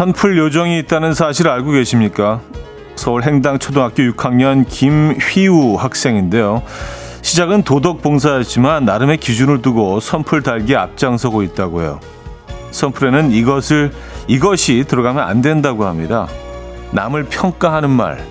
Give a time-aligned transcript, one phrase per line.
[0.00, 2.40] 선풀 요정이 있다는 사실 알고 계십니까?
[2.96, 6.62] 서울 행당 초등학교 6학년 김휘우 학생인데요.
[7.20, 12.00] 시작은 도덕 봉사였지만 나름의 기준을 두고 선풀 달기에 앞장서고 있다고 해요.
[12.70, 13.92] 선풀에는 이것을
[14.26, 16.28] 이것이 들어가면 안 된다고 합니다.
[16.92, 18.24] 남을 평가하는 말.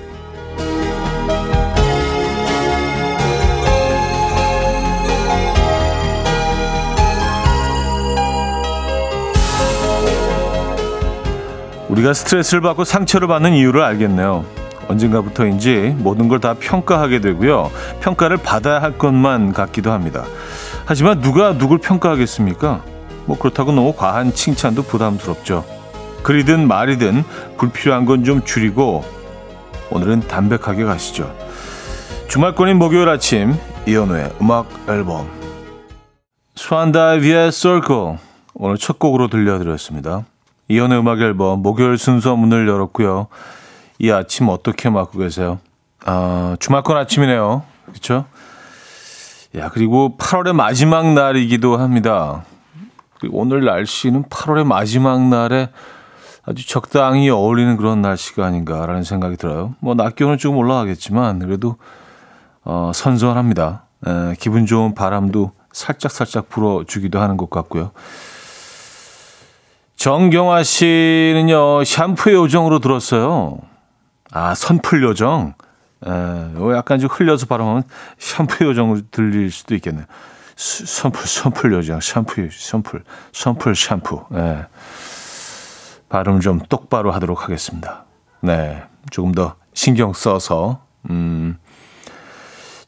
[11.90, 14.46] 우리가 스트레스를 받고 상처를 받는 이유를 알겠네요.
[14.88, 17.70] 언젠가부터인지 모든 걸 다 평가하게 되고요.
[18.00, 20.24] 평가를 받아야 할 것만 같기도 합니다.
[20.86, 22.82] 하지만 누가 누굴 평가하겠습니까?
[23.26, 25.64] 뭐 그렇다고 너무 과한 칭찬도 부담스럽죠.
[26.24, 27.24] 글이든 말이든
[27.58, 29.04] 불필요한 건 좀 줄이고
[29.92, 31.34] 오늘은 담백하게 가시죠.
[32.28, 33.56] 주말권인 목요일 아침
[33.88, 35.28] 이현우의 음악 앨범
[36.56, 38.18] 스완다이비의 Circle
[38.54, 40.26] 오늘 첫 곡으로 들려드렸습니다.
[40.70, 43.28] 이현우의 음악 앨범 목요일 순서 문을 열었고요.
[43.98, 45.60] 이 아침 어떻게 맞고 계세요?
[46.06, 47.64] 아, 주말권 아침이네요.
[47.88, 48.26] 그렇죠?
[49.58, 52.44] 야, 그리고 8월의 마지막 날이기도 합니다.
[53.32, 55.70] 오늘 날씨는 8월의 마지막 날에
[56.46, 59.74] 아주 적당히 어울리는 그런 날씨가 아닌가라는 생각이 들어요.
[59.80, 61.78] 뭐, 낮 기온은 조금 올라가겠지만, 그래도,
[62.64, 63.84] 어, 선선합니다.
[64.08, 67.92] 에, 기분 좋은 바람도 살짝살짝 불어주기도 하는 것 같고요.
[70.00, 73.58] 정경화 씨는요, 샴푸의 요정으로 들었어요.
[74.32, 75.56] 아, 선풀 요정.
[76.08, 76.10] 에,
[76.74, 77.84] 약간 좀 흘려서 발음하면
[78.18, 80.06] 샴푸 요정으로 들릴 수도 있겠네요.
[80.56, 83.04] 수, 선풀, 선풀 요정, 샴푸, 선풀,
[83.34, 84.24] 선풀 샴푸.
[84.36, 84.68] 예.
[86.08, 88.06] 발음 좀 똑바로 하도록 하겠습니다.
[88.40, 88.82] 네.
[89.12, 91.58] 조금 더 신경 써서, 음.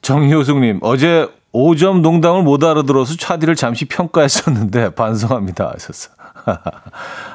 [0.02, 5.74] 정효숙님, 어제 5점 농담을 못 알아들어서 차디를 잠시 평가했었는데 반성합니다.
[5.74, 6.21] 하셨어.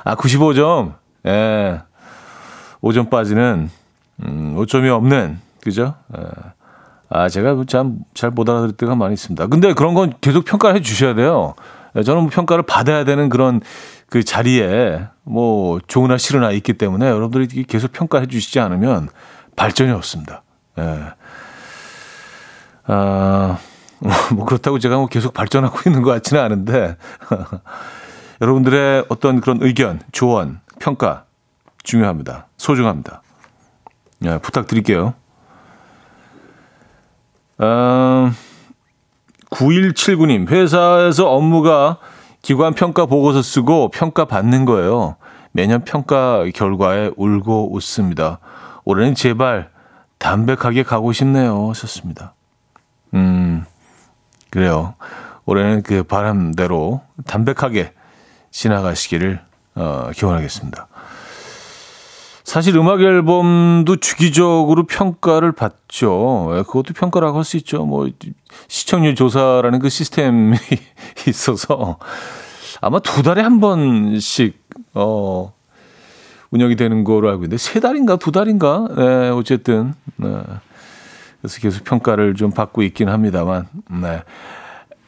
[0.05, 0.95] 아, 95점.
[1.27, 1.81] 예.
[2.83, 3.71] 5점 빠지는,
[4.25, 5.95] 음, 5점이 없는, 그죠?
[6.17, 6.23] 예.
[7.09, 9.47] 아, 제가 참 잘 못 알아들을 때가 많이 있습니다.
[9.47, 11.55] 근데 그런 건 계속 평가를 해 주셔야 돼요.
[11.97, 13.61] 예, 저는 뭐 평가를 받아야 되는 그런
[14.11, 19.09] 그 자리에 뭐 좋으나 싫으나 있기 때문에 여러분들이 계속 평가해 주시지 않으면
[19.57, 20.43] 발전이 없습니다.
[20.79, 20.99] 예.
[22.89, 23.59] 아,
[24.35, 26.97] 뭐 그렇다고 제가 뭐 계속 발전하고 있는 것 같지는 않은데
[28.41, 31.25] 여러분들의 어떤 그런 의견, 조언, 평가
[31.83, 32.47] 중요합니다.
[32.57, 33.23] 소중합니다.
[34.25, 35.15] 예, 부탁드릴게요.
[37.59, 38.31] 어,
[39.51, 41.99] 9179님, 회사에서 업무가
[42.43, 45.17] 기관 평가 보고서 쓰고 평가 받는 거예요.
[45.53, 48.41] 매년 평가 결과에 울고 웃습니다.
[48.85, 49.71] 올해는 제발
[50.19, 51.71] 담백하게 가고 싶네요.
[51.71, 52.35] 하셨습니다.
[53.15, 53.65] 음,
[54.51, 54.95] 그래요.
[55.47, 57.93] 올해는 그 바람대로 담백하게
[58.57, 59.41] 지나가시기를
[59.75, 60.89] 어, 기원하겠습니다.
[62.43, 66.53] 사실 음악 앨범도 주기적으로 평가를 받죠.
[66.53, 67.85] 예, 그것도 평가라고 할 수 있죠.
[67.85, 68.09] 뭐
[68.69, 70.57] 시청률 조사라는 그 시스템이
[71.29, 71.99] 있어서
[72.81, 74.59] 아마 두 달에 한 번씩
[74.95, 75.53] 어
[76.51, 80.29] 운영이 되는 거로 알고 있는데 세 달인가 두 달인가 네, 어쨌든 네.
[81.43, 84.23] 그래서 계속 평가를 좀 받고 있긴 합니다만 네.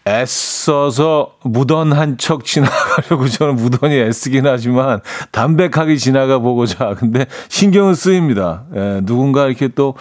[0.08, 5.00] 애써서 무던한 척 지나가려고 저는 무던히 애쓰긴 하지만
[5.32, 6.94] 담백하게 지나가 보고자.
[6.94, 8.64] 근데 신경은 쓰입니다.
[8.74, 9.94] 예, 누군가 이렇게 또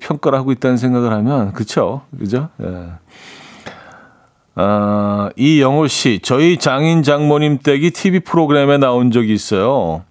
[0.00, 2.02] 평가를 하고 있다는 생각을 하면, 그쵸?
[2.18, 2.48] 그죠?
[2.62, 2.88] 예.
[4.54, 10.02] 아, 이영호 씨, 저희 장인 장모님 댁이 TV 프로그램에 나온 적이 있어요.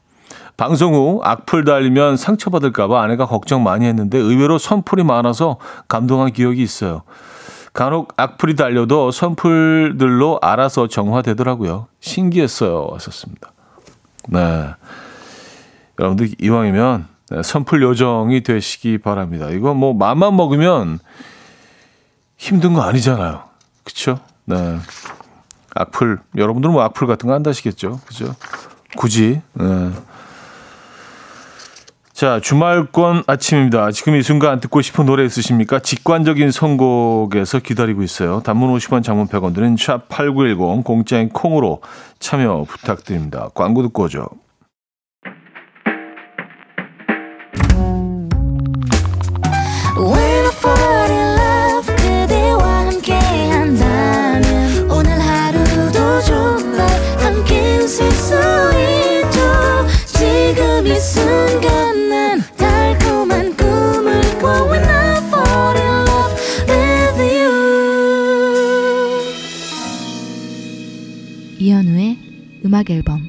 [0.55, 5.57] 방송 후 악플 달리면 상처받을까봐 아내가 걱정 많이 했는데 의외로 선풀이 많아서
[5.88, 7.03] 감동한 기억이 있어요.
[7.77, 11.85] 간혹 악플이 달려도 선풀들로 알아서 정화되더라고요.
[11.99, 12.88] 신기했어요.
[12.89, 13.51] 왔었습니다.
[14.29, 14.74] 네.
[16.00, 19.51] 여러분들 이왕이면 네, 선풀 요정이 되시기 바랍니다.
[19.51, 20.97] 이거 뭐 맘만 먹으면
[22.35, 23.44] 힘든 거 아니잖아요.
[23.83, 24.21] 그쵸?
[24.45, 24.80] 네.
[25.75, 28.00] 악플, 여러분들은 뭐 악플 같은 거 한다시겠죠?
[28.07, 28.33] 그죠?
[28.95, 29.91] 굳이, 네.
[32.18, 33.92] 자, 주말권 아침입니다.
[33.92, 35.78] 지금 이 순간 듣고 싶은 노래 있으십니까?
[35.78, 38.42] 직관적인 선곡에서 기다리고 있어요.
[38.44, 41.84] 단문 50원, 장문 100원 드는 샵8910 공짜인 콩으로
[42.18, 43.50] 참여 부탁드립니다.
[43.54, 44.30] 광고 듣고 오죠.
[72.77, 73.27] 음악 앨범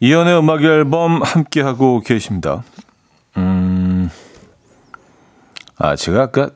[0.00, 2.64] 이연의 음악 앨범 함께 하고 계십니다.
[3.36, 4.10] 음,
[5.76, 6.50] 아 제가 아까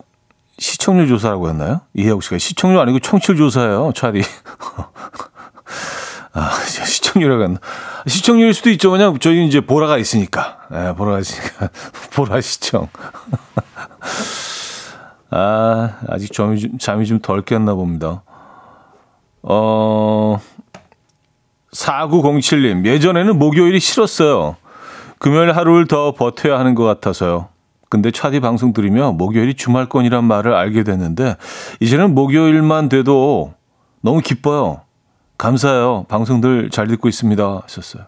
[0.59, 1.83] 시청률 조사라고 했나요?
[1.95, 4.23] 이혜욱 씨가 시청률 아니고 청취율 조사예요, 차디.
[6.35, 7.61] 아, 시청률이라고 했나?
[8.07, 8.91] 시청률일 수도 있죠.
[8.91, 10.59] 왜냐면 저희 이제 보라가 있으니까.
[10.71, 11.69] 네, 보라가 있으니까.
[12.15, 12.89] 보라 시청.
[15.35, 18.23] 아, 아직 잠이 좀, 잠이 좀 덜 깼나 봅니다.
[19.43, 20.39] 어,
[21.73, 24.57] 4907님, 예전에는 목요일이 싫었어요.
[25.19, 27.49] 금요일 하루를 더 버텨야 하는 것 같아서요.
[27.89, 31.37] 근데 차디 방송 들으며 목요일이 주말권이란 말을 알게 됐는데,
[31.81, 33.55] 이제는 목요일만 돼도
[34.03, 34.83] 너무 기뻐요.
[35.39, 36.05] 감사해요.
[36.09, 37.63] 방송들 잘 듣고 있습니다.
[37.63, 38.05] 하셨어요.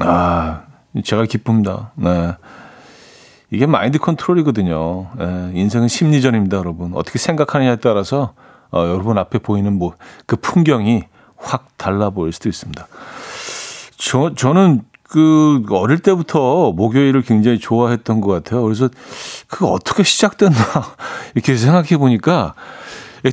[0.00, 0.62] 아,
[1.04, 1.92] 제가 기쁩니다.
[1.94, 2.34] 네.
[3.50, 5.08] 이게 마인드 컨트롤이거든요.
[5.20, 6.92] 예, 인생은 심리전입니다, 여러분.
[6.94, 8.34] 어떻게 생각하느냐에 따라서
[8.72, 9.94] 어, 여러분 앞에 보이는 뭐
[10.26, 11.02] 그 풍경이
[11.36, 12.86] 확 달라 보일 수도 있습니다.
[13.96, 18.62] 저 저는 그 어릴 때부터 목요일을 굉장히 좋아했던 것 같아요.
[18.62, 18.88] 그래서
[19.48, 20.54] 그 어떻게 시작됐나
[21.34, 22.54] 이렇게 생각해 보니까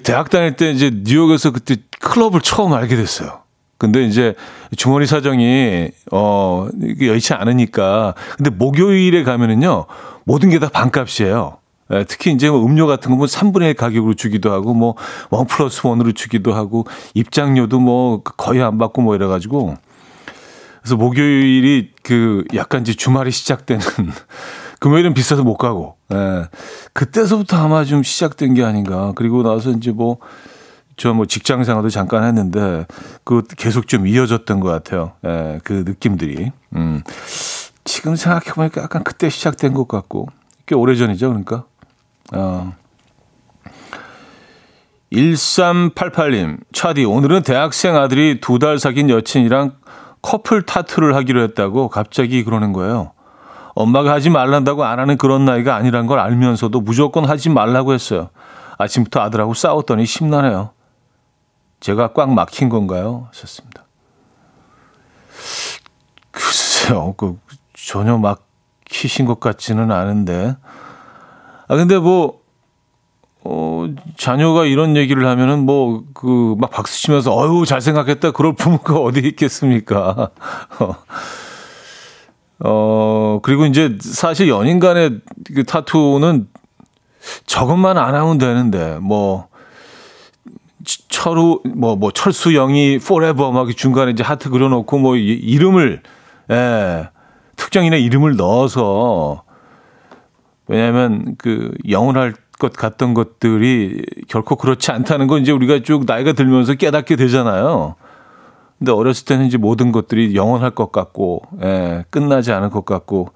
[0.04, 3.42] 대학 다닐 때 이제 뉴욕에서 그때 클럽을 처음 알게 됐어요.
[3.78, 4.34] 근데 이제
[4.76, 6.68] 주머니 사정이 어
[7.02, 9.86] 여의치 않으니까 근데 목요일에 가면은요
[10.26, 11.58] 모든 게 다 반값이에요.
[11.94, 14.96] 예, 특히 이제 뭐 음료 같은 거뭐 3분의 1 가격으로 주기도 하고 뭐
[15.30, 19.76] 원 플러스 원으로 주기도 하고 입장료도 뭐 거의 안 받고 뭐 이래 가지고
[20.82, 23.82] 그래서 목요일이 그 약간 이제 주말이 시작되는
[24.80, 26.46] 금요일은 비싸서 못 가고 예.
[26.94, 29.14] 그때서부터 아마 좀 시작된 게 아닌가.
[29.16, 30.18] 그리고 나서 이제 뭐
[30.98, 32.86] 저 뭐 직장 생활도 잠깐 했는데
[33.24, 35.14] 그 계속 좀 이어졌던 것 같아요.
[35.26, 36.52] 예, 그 느낌들이.
[36.76, 37.04] 음.
[37.86, 40.28] 지금 생각해 보니까 약간 그때 시작된 것 같고
[40.66, 41.64] 꽤 오래 전이죠, 그러니까.
[42.34, 42.74] 어.
[45.14, 49.72] 1388님, 차디, 오늘은 대학생 아들이 두 달 사귄 여친이랑
[50.22, 53.12] 커플 타투를 하기로 했다고 갑자기 그러는 거예요.
[53.76, 58.30] 엄마가 하지 말란다고 안 하는 그런 나이가 아니란 걸 알면서도 무조건 하지 말라고 했어요.
[58.80, 60.72] 아침부터 아들하고 싸웠더니 심란해요.
[61.80, 63.28] 제가 꽉 막힌 건가요?
[63.30, 63.86] 하셨습니다.
[66.32, 67.38] 글쎄요, 그,
[67.74, 70.56] 전혀 막히신 것 같지는 않은데.
[71.68, 72.42] 아, 근데 뭐,
[73.44, 73.88] 어,
[74.18, 78.32] 자녀가 이런 얘기를 하면은 뭐, 그, 막 박수 치면서, 어유, 잘 생각했다.
[78.32, 80.32] 그럴 부모가 어디 있겠습니까?
[82.60, 85.22] 어, 그리고 이제 사실 연인 간의
[85.54, 86.48] 그 타투는
[87.46, 89.47] 저것만 안 하면 되는데, 뭐,
[90.88, 96.02] 철우, 뭐, 뭐, 철수영이 forever 막 중간에 이제 하트 그려놓고 뭐, 이름을,
[96.52, 97.10] 예,
[97.56, 99.44] 특정인의 이름을 넣어서,
[100.68, 106.74] 왜냐하면 그 영원할 것 같던 것들이 결코 그렇지 않다는 건 이제 우리가 쭉 나이가 들면서
[106.74, 107.96] 깨닫게 되잖아요.
[108.78, 113.30] 근데 어렸을 때는 이제 모든 것들이 영원할 것 같고, 예, 끝나지 않을 것 같고,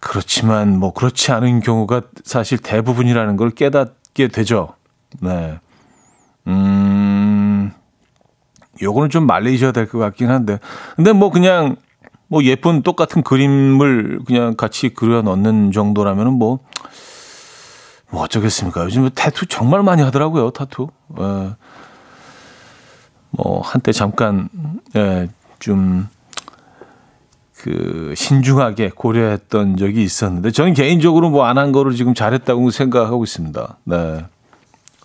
[0.00, 4.74] 그렇지만 뭐 그렇지 않은 경우가 사실 대부분이라는 걸 깨닫게 되죠.
[5.20, 5.58] 네.
[6.46, 7.72] 음,
[8.80, 10.58] 요거는 좀 말리셔야 될 것 같긴 한데.
[10.96, 11.76] 근데 뭐 그냥
[12.28, 16.60] 뭐 예쁜 똑같은 그림을 그냥 같이 그려 넣는 정도라면은 뭐,
[18.10, 18.84] 뭐 어쩌겠습니까.
[18.84, 20.88] 요즘 뭐 타투 정말 많이 하더라고요, 타투.
[21.18, 21.54] 예.
[23.30, 24.48] 뭐 한때 잠깐
[24.96, 26.08] 예, 좀
[27.62, 33.76] 그 신중하게 고려했던 적이 있었는데 저는 개인적으로 뭐 안 한 거를 지금 잘했다고 생각하고 있습니다.
[33.84, 34.24] 네.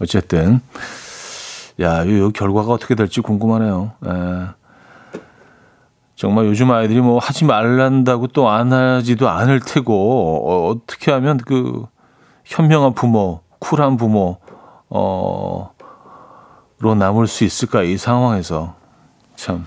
[0.02, 0.62] 어쨌든
[1.82, 3.92] 야, 이 결과가 어떻게 될지 궁금하네요.
[4.06, 4.10] 예.
[6.16, 11.86] 정말 요즘 아이들이 뭐 하지 말란다고 또 안 하지도 않을 테고 어, 어떻게 하면 그
[12.46, 14.38] 현명한 부모, 쿨한 부모
[14.88, 15.70] 어로
[16.96, 18.76] 남을 수 있을까 이 상황에서
[19.36, 19.66] 참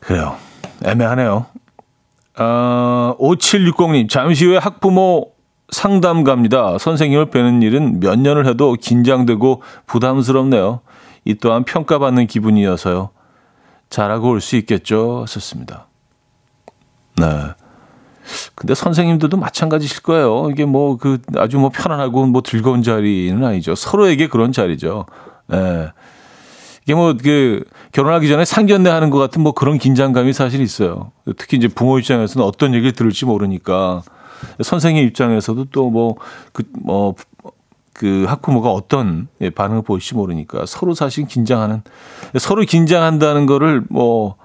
[0.00, 0.36] 그래요
[0.84, 1.46] 애매하네요.
[2.38, 5.32] 어, 5760님 잠시 후에 학부모
[5.70, 6.78] 상담 갑니다.
[6.78, 10.80] 선생님을 뵈는 일은 몇 년을 해도 긴장되고 부담스럽네요.
[11.24, 13.10] 이 또한 평가받는 기분이어서요.
[13.90, 15.24] 잘하고 올 수 있겠죠.
[15.28, 15.86] 썼습니다.
[17.16, 17.26] 네.
[18.54, 20.48] 근데 선생님들도 마찬가지실 거예요.
[20.50, 23.74] 이게 뭐 그 아주 뭐 편안하고 뭐 즐거운 자리는 아니죠.
[23.74, 25.06] 서로에게 그런 자리죠.
[25.52, 25.92] 예.
[26.84, 31.10] 이게 뭐 그 결혼하기 전에 상견례 하는 것 같은 뭐 그런 긴장감이 사실 있어요.
[31.36, 34.02] 특히 이제 부모 입장에서는 어떤 얘기를 들을지 모르니까
[34.62, 37.14] 선생님 입장에서도 또뭐그뭐
[37.92, 41.82] 그 학부모가 어떤 예, 반응을 보일지 모르니까 서로 사실 긴장하는
[42.38, 44.36] 서로 긴장한다는 거를 뭐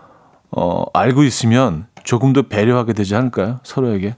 [0.49, 3.59] 어, 알고 있으면 조금 더 배려하게 되지 않을까요?
[3.63, 4.15] 서로에게.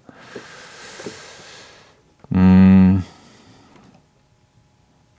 [2.34, 3.03] 음,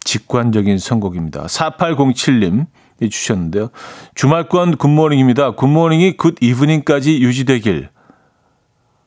[0.04, 1.44] 직관적인 선곡입니다.
[1.46, 2.66] 4807님
[3.10, 3.68] 주셨는데요.
[4.14, 5.52] 주말권 굿모닝입니다.
[5.52, 7.90] 굿모닝이 굿 이브닝까지 유지되길.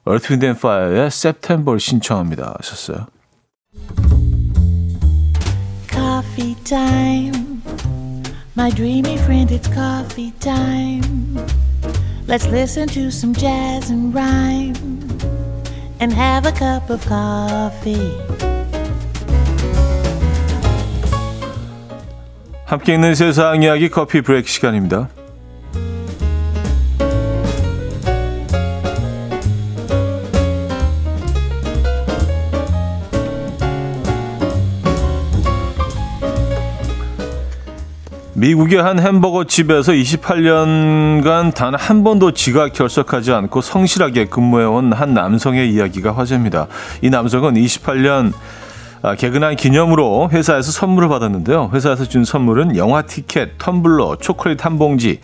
[0.08, 2.56] Earth, Wind and Fire의 September 신청합니다.
[2.60, 3.08] 하셨어요.
[5.90, 7.62] Coffee time.
[8.56, 11.38] My dreamy friend, it's coffee time.
[12.28, 14.76] Let's listen to some jazz and rhyme
[16.00, 18.18] and have a cup of coffee.
[22.66, 25.10] 함께 있는 세상 이야기 커피 브레이크 시간입니다.
[38.40, 45.72] 미국의 한 햄버거 집에서 28년간 단 한 번도 지각 결석하지 않고 성실하게 근무해온 한 남성의
[45.74, 46.68] 이야기가 화제입니다.
[47.02, 48.32] 이 남성은 28년
[49.02, 51.72] 아, 개근한 기념으로 회사에서 선물을 받았는데요.
[51.74, 55.20] 회사에서 준 선물은 영화 티켓, 텀블러, 초콜릿 한 봉지,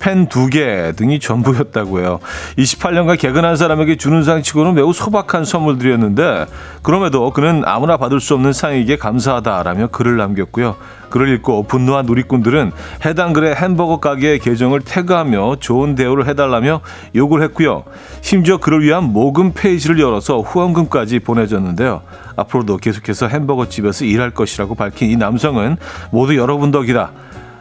[0.00, 2.18] 펜 두 개 등이 전부였다고 해요.
[2.56, 6.46] 28년간 개근한 사람에게 주는 상치고는 매우 소박한 선물들이었는데
[6.82, 10.76] 그럼에도 그는 아무나 받을 수 없는 상에게 감사하다라며 글을 남겼고요.
[11.10, 12.72] 글을 읽고 분노한 누리꾼들은
[13.04, 16.80] 해당 글의 햄버거 가게의 계정을 태그하며 좋은 대우를 해달라며
[17.14, 17.84] 요구를 했고요.
[18.22, 22.02] 심지어 그를 위한 모금 페이지를 열어서 후원금까지 보내줬는데요.
[22.36, 25.76] 앞으로도 계속해서 햄버거 집에서 일할 것이라고 밝힌 이 남성은
[26.10, 27.10] 모두 여러분 덕이다.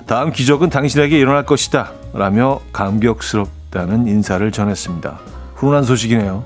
[0.09, 1.91] 다음 기적은 당신에게 일어날 것이다.
[2.13, 5.19] 라며 감격스럽다는 인사를 전했습니다.
[5.53, 6.43] 훈훈한 소식이네요.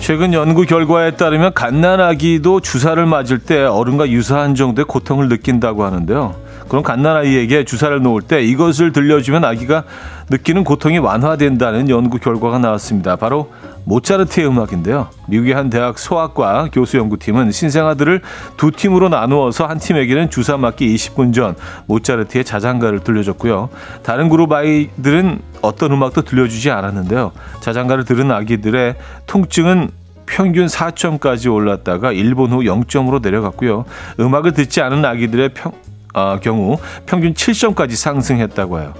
[0.00, 6.34] 최근 연구 결과에 따르면 갓난아기도 주사를 맞을 때 어른과 유사한 정도의 고통을 느낀다고 하는데요.
[6.68, 9.84] 그럼 갓난아이에게 주사를 놓을 때 이것을 들려주면 아기가
[10.30, 13.16] 느끼는 고통이 완화된다는 연구 결과가 나왔습니다.
[13.16, 13.52] 바로
[13.88, 15.08] 모차르트의 음악인데요.
[15.28, 18.20] 미국의 한 대학 소아과 교수 연구팀은 신생아들을
[18.58, 23.70] 두 팀으로 나누어서 한 팀에게는 주사 맞기 20분 전 모차르트의 자장가를 들려줬고요.
[24.02, 27.32] 다른 그룹 아이들은 어떤 음악도 들려주지 않았는데요.
[27.60, 29.90] 자장가를 들은 아기들의 통증은
[30.26, 33.86] 평균 4점까지 올랐다가 1분 후 0점으로 내려갔고요.
[34.20, 35.72] 음악을 듣지 않은 아기들의 평,
[36.12, 38.92] 어, 경우 평균 7점까지 상승했다고 해요.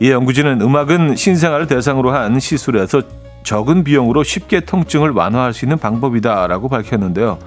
[0.00, 3.02] 이 연구진은 음악은 신생아를 대상으로 한 시술에서
[3.42, 7.38] 적은 비용으로 쉽게 통증을 완화할 수 있는 방법이다라고 밝혔는데요.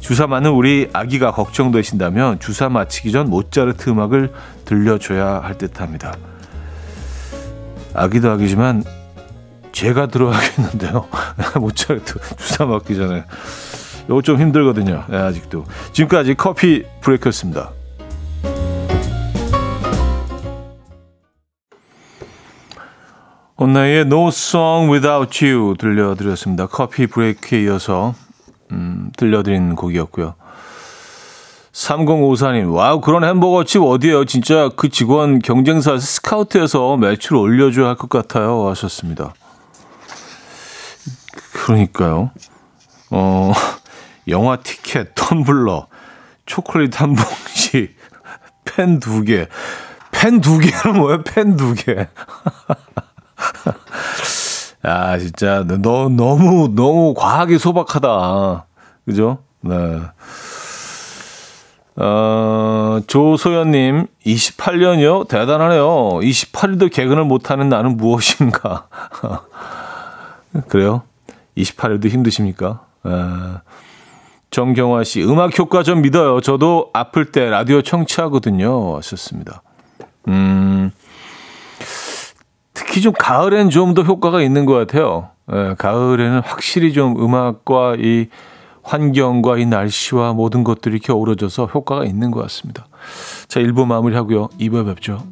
[0.00, 4.32] 주사 맞는 우리 아기가 걱정되신다면 주사 마치기 전 모차르트 음악을
[4.64, 6.16] 들려줘야 할 듯합니다.
[7.94, 8.82] 아기도 아기지만
[9.70, 11.06] 제가 들어야겠는데요.
[11.60, 13.24] 모차르트 주사 맞기 전에
[14.06, 15.04] 이거 좀 힘들거든요.
[15.08, 17.70] 네, 아직도 지금까지 커피 브레이크였습니다.
[23.62, 26.66] HONNE의 No Song Without You 들려드렸습니다.
[26.66, 28.12] 커피 브레이크에 이어서
[28.72, 30.34] 음, 들려드린 곡이었고요.
[31.72, 34.24] 3054님, 와우, 그런 햄버거 집 어디에요?
[34.24, 38.68] 진짜 그 직원 경쟁사에서 스카우트해서 매출 올려줘야 할 것 같아요.
[38.68, 39.32] 하셨습니다.
[41.54, 42.30] 그러니까요.
[43.10, 43.52] 어,
[44.28, 45.86] 영화 티켓, 텀블러,
[46.46, 47.94] 초콜릿 한 봉지,
[48.64, 49.46] 펜 두 개.
[50.10, 51.22] 펜 두 개는 뭐예요?
[51.22, 52.08] 펜 두 개.
[54.82, 58.66] 아, 진짜, 너, 너무, 너무 과하게 소박하다.
[59.04, 59.38] 그죠?
[59.60, 60.00] 네.
[61.96, 65.28] 어, 조소연님, 28년이요?
[65.28, 65.84] 대단하네요.
[66.20, 68.88] 28일도 개근을 못하는 나는 무엇인가.
[70.68, 71.02] 그래요?
[71.56, 72.86] 28일도 힘드십니까?
[73.04, 73.60] 아,
[74.50, 76.40] 정경화 씨, 음악 효과 좀 믿어요.
[76.40, 78.96] 저도 아플 때 라디오 청취하거든요.
[78.96, 79.62] 하셨습니다.
[80.28, 80.92] 음,
[82.92, 85.30] 특히 좀 가을엔 좀 더 효과가 있는 것 같아요.
[85.50, 88.26] 예, 가을에는 확실히 좀 음악과 이
[88.82, 92.86] 환경과 이 날씨와 모든 것들이 이렇게 어우러져서 효과가 있는 것 같습니다.
[93.48, 94.48] 자, 1부 마무리하고요.
[94.60, 95.22] 2부에 뵙죠.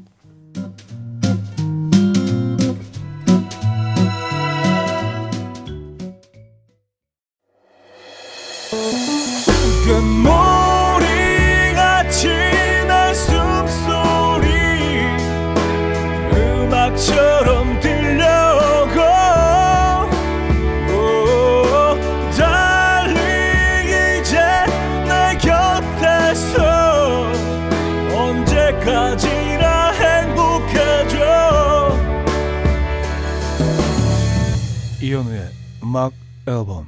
[35.90, 36.12] 음악
[36.46, 36.86] 앨범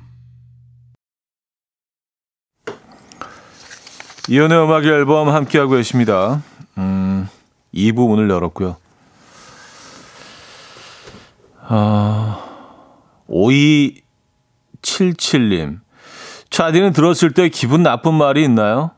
[4.29, 6.41] 이연의 음악 앨범 함께하고 계십니다.
[6.79, 7.29] 음,
[7.75, 8.77] 2부 문을 열었고요.
[11.63, 12.45] 아,
[13.29, 15.81] 5277님.
[16.51, 18.93] 차디는 들었을 때 기분 나쁜 말이 있나요?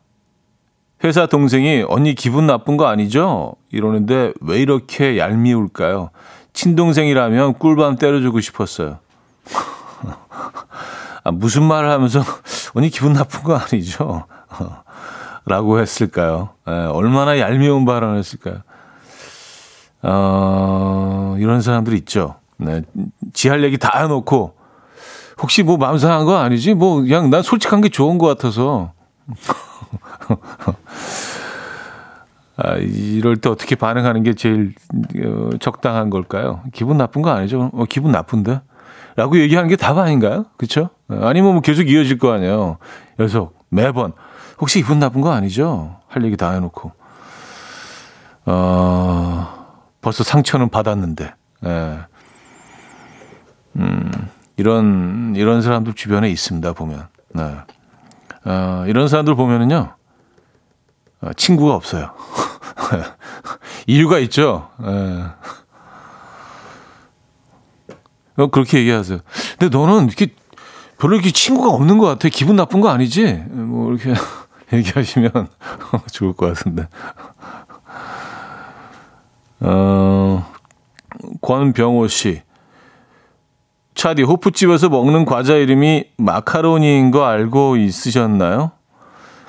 [1.02, 3.54] 회사 동생이 언니 기분 나쁜 거 아니죠?
[3.70, 6.10] 이러는데 왜 이렇게 얄미울까요?
[6.52, 8.98] 친동생이라면 꿀밤 때려주고 싶었어요.
[11.24, 12.22] 아, 무슨 말을 하면서
[12.74, 14.26] 언니 기분 나쁜 거 아니죠?
[15.46, 16.50] 라고 했을까요?
[16.68, 18.62] 에, 예, 얼마나 얄미운 발언을 했을까요?
[20.02, 22.36] 어, 이런 사람들 있죠.
[22.56, 22.82] 네,
[23.32, 24.54] 지할 얘기 다 해놓고
[25.40, 26.74] 혹시 뭐 마음 상한 거 아니지?
[26.74, 28.92] 뭐 그냥 난 솔직한 게 좋은 것 같아서.
[32.56, 34.74] 아, 이럴 때 어떻게 반응하는 게 제일
[35.24, 36.62] 어, 적당한 걸까요?
[36.72, 37.70] 기분 나쁜 거 아니죠?
[37.72, 38.60] 어, 기분 나쁜데?
[39.16, 40.46] 라고 얘기하는 게 답 아닌가요?
[40.56, 40.90] 그쵸?
[41.08, 42.78] 아니면 뭐 계속 이어질 거 아니에요.
[43.18, 44.12] 계속 매번
[44.58, 46.00] 혹시 기분 나쁜 거 아니죠?
[46.08, 46.92] 할 얘기 다 해놓고
[48.46, 49.66] 어,
[50.00, 51.34] 벌써 상처는 받았는데
[51.66, 51.98] 예.
[53.76, 54.10] 음,
[54.56, 57.56] 이런 이런 사람들 주변에 있습니다 보면 네.
[58.44, 59.94] 어, 이런 사람들 보면은요
[61.22, 62.12] 어, 친구가 없어요.
[63.86, 64.68] 이유가 있죠.
[64.82, 65.24] 예.
[68.36, 69.18] 어, 그렇게 얘기하세요.
[69.58, 70.28] 근데 너는 이렇게
[70.98, 72.28] 별로 이렇게 친구가 없는 것 같아.
[72.28, 73.44] 기분 나쁜 거 아니지?
[73.50, 74.14] 뭐 이렇게
[74.72, 75.30] 얘기하시면
[76.12, 76.88] 좋을 것 같은데.
[79.60, 80.46] 어,
[81.40, 82.42] 권병호 씨.
[83.94, 88.72] 차디 호프집에서 먹는 과자 이름이 마카로니인 거 알고 있으셨나요?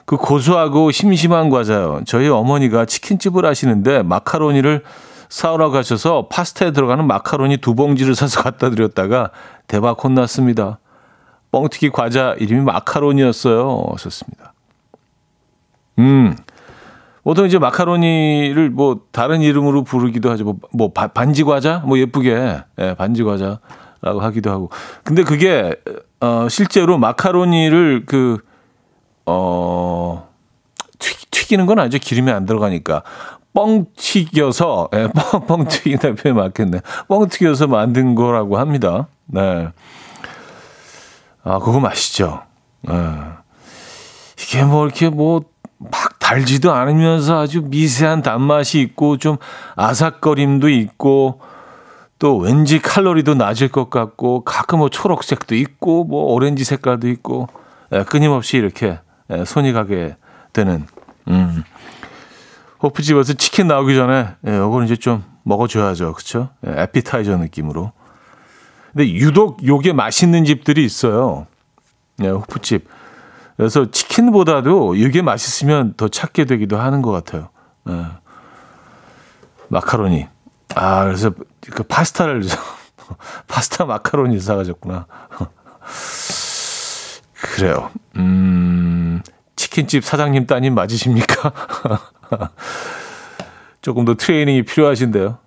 [0.06, 2.02] 그 고소하고 심심한 과자요.
[2.06, 4.84] 저희 어머니가 치킨집을 하시는데 마카로니를
[5.30, 9.32] 사오러 가셔서 파스타에 들어가는 마카로니 두 봉지를 사서 갖다 드렸다가
[9.68, 10.80] 대박 혼났습니다.
[11.52, 13.96] 뻥튀기 과자 이름이 마카로니였어요.
[13.98, 14.54] 썼습니다.
[16.00, 16.36] 음.
[17.24, 20.44] 보통 이제 마카로니를 뭐 다른 이름으로 부르기도 하죠.
[20.44, 21.80] 뭐, 뭐 반지 과자?
[21.80, 22.60] 뭐 예쁘게.
[22.80, 24.70] 예, 반지 과자라고 하기도 하고.
[25.04, 25.76] 근데 그게
[26.20, 28.38] 어 실제로 마카로니를 그
[29.26, 30.30] 어,
[31.00, 31.98] 튀, 튀기는 건 아니죠.
[31.98, 33.04] 기름이 안 들어가니까.
[33.66, 36.82] 뻥 튀겨서, 예, 뻥, 뻥 튀긴다 표현 맞겠네.
[37.08, 39.08] 뻥 튀겨서 만든 거라고 합니다.
[39.28, 39.70] 네.
[41.44, 42.42] 아, 그거 맛있죠.
[42.90, 42.94] 예.
[44.38, 45.42] 이게 뭐 이렇게 뭐,
[45.78, 49.38] 막 달지도 않으면서 아주 미세한 단맛이 있고, 좀
[49.76, 51.40] 아삭거림도 있고,
[52.20, 57.48] 또 왠지 칼로리도 낮을 것 같고, 가끔 뭐 초록색도 있고, 뭐 오렌지 색깔도 있고,
[57.94, 59.00] 예, 끊임없이 이렇게
[59.32, 60.18] 예, 손이 가게
[60.54, 60.86] 되는
[61.28, 61.64] 음.
[62.86, 66.50] 호프집에서 치킨 나오기 전에 예, 요거는 이제 좀 먹어줘야죠, 그렇죠?
[66.68, 67.92] 예, 에피타이저 느낌으로.
[68.94, 71.48] 근데 유독 요게 맛있는 집들이 있어요.
[72.22, 72.88] 예, 호프집.
[73.58, 77.50] 그래서 치킨보다도 이게 맛있으면 더 찾게 되기도 하는 것 같아요.
[77.90, 78.06] 예.
[79.70, 80.28] 마카로니.
[80.76, 81.32] 아, 그래서
[81.72, 82.44] 그 파스타를
[83.48, 85.08] 파스타 마카로니 사가졌구나.
[87.36, 87.90] 그래요.
[88.18, 89.22] 음,
[89.56, 91.52] 치킨집 사장님 따님 맞으십니까?
[93.82, 95.38] 조금 더 트레이닝이 필요하신데요.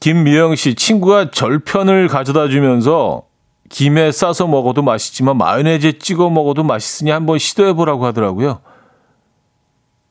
[0.00, 3.24] 김미영 씨, 친구가 절편을 가져다 주면서
[3.68, 8.60] 김에 싸서 먹어도 맛있지만 마요네즈에 찍어 먹어도 맛있으니 한번 시도해 보라고 하더라고요.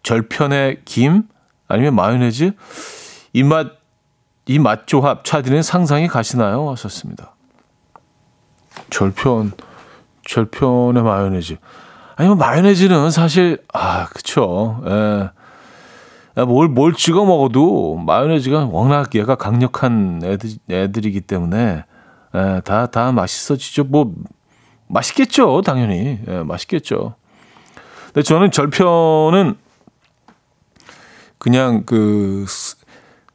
[0.03, 1.23] 절편에 김
[1.67, 2.53] 아니면 마요네즈
[3.33, 3.81] 이맛
[4.47, 6.69] 이 맛 조합 차디는 상상이 가시나요?
[6.71, 7.35] 하셨습니다.
[8.89, 9.51] 절편,
[10.25, 11.57] 절편의 마요네즈.
[12.15, 14.81] 아니면 마요네즈는 사실, 아, 그쵸.
[14.85, 15.29] 예.
[16.43, 21.83] 뭘, 뭘 찍어 먹어도 마요네즈가 워낙 얘가 강력한 애들, 애들이기 때문에,
[22.35, 23.85] 예, 다, 다 맛있어지죠.
[23.85, 24.13] 뭐,
[24.87, 25.61] 맛있겠죠.
[25.61, 26.19] 당연히.
[26.27, 27.15] 예, 맛있겠죠.
[28.07, 29.55] 근데 저는 절편은
[31.37, 32.45] 그냥 그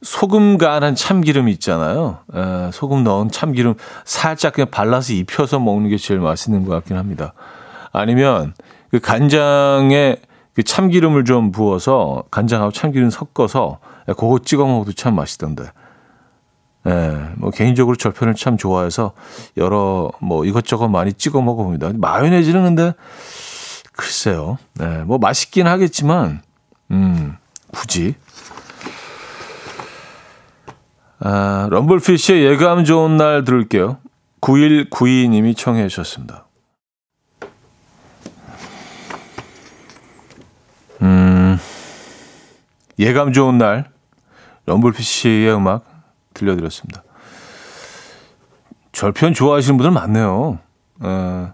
[0.03, 2.19] 소금 간한 참기름 있잖아요.
[2.35, 7.33] 에, 소금 넣은 참기름 살짝 그냥 발라서 입혀서 먹는 게 제일 맛있는 것 같긴 합니다.
[7.93, 8.55] 아니면
[8.97, 10.17] 그 간장에
[10.55, 15.65] 그 참기름을 좀 부어서 간장하고 참기름 섞어서 그거 찍어 먹어도 참 맛있던데.
[16.87, 19.13] 예, 뭐 개인적으로 절편을 참 좋아해서
[19.59, 21.91] 여러 뭐 이것저것 많이 찍어 먹어봅니다.
[21.95, 22.95] 마요네즈는 근데
[23.93, 24.57] 글쎄요.
[24.81, 26.41] 예, 뭐 맛있긴 하겠지만
[26.91, 27.37] 음,
[27.73, 28.15] 굳이
[31.19, 33.99] 아, 럼블피쉬의 예감 좋은 날 들을게요.
[34.41, 36.46] 9192님이 청해 주셨습니다.
[41.03, 41.59] 음,
[42.99, 43.91] 예감 좋은 날,
[44.67, 45.85] 럼블피쉬의 음악
[46.35, 47.03] 들려드렸습니다.
[48.93, 50.59] 절편 좋아하시는 분들 많네요.
[51.01, 51.53] 어,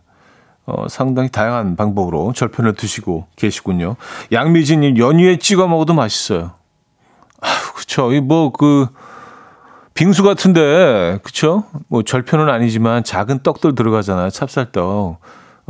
[0.65, 3.97] 어, 상당히 다양한 방법으로 절편을 드시고 계시군요.
[4.31, 6.53] 양미진님, 연유에 찍어 먹어도 맛있어요.
[7.41, 8.13] 아, 그쵸.
[8.13, 8.87] 이 뭐, 그,
[9.95, 11.65] 빙수 같은데, 그쵸?
[11.89, 14.31] 뭐 절편은 아니지만 작은 떡들 들어가잖아요.
[14.31, 15.21] 찹쌀떡.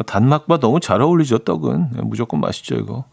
[0.06, 1.88] 단맛과 너무 잘 어울리죠, 떡은.
[1.92, 3.04] 네, 무조건 맛있죠, 이거.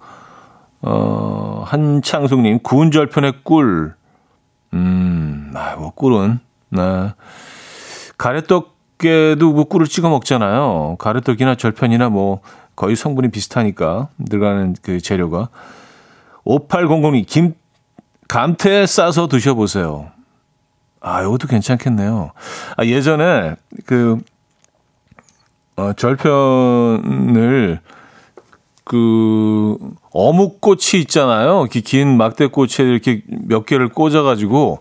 [0.82, 3.94] 어, 한창숙님, 구운 절편의 꿀.
[4.74, 6.40] 음, 아, 뭐, 꿀은.
[6.70, 7.14] 네.
[8.18, 10.96] 가래떡에도 뭐 꿀을 찍어 먹잖아요.
[11.00, 12.42] 가래떡이나 절편이나 뭐,
[12.76, 15.50] 거의 성분이 비슷하니까, 들어가는 그 재료가.
[16.46, 17.54] 5800님, 김,
[18.28, 20.12] 감태 싸서 드셔보세요.
[21.02, 22.32] 아, 이것도 괜찮겠네요.
[22.78, 24.18] 아, 예전에 그,
[25.76, 27.80] 어, 절편을
[28.90, 29.78] 그
[30.14, 31.66] 어묵꽃이 있잖아요.
[31.66, 34.80] 긴 막대꽃에 이렇게 몇 개를 꽂아가지고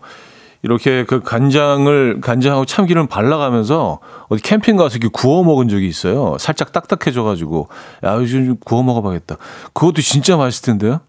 [0.63, 6.37] 이렇게 그 간장을 간장하고 참기름 발라가면서 어디 캠핑 가서 이렇게 구워 먹은 적이 있어요.
[6.39, 7.67] 살짝 딱딱해져가지고
[8.03, 9.35] 야 요즘 구워 먹어봐야겠다.
[9.73, 11.01] 그것도 진짜 맛있을 텐데요.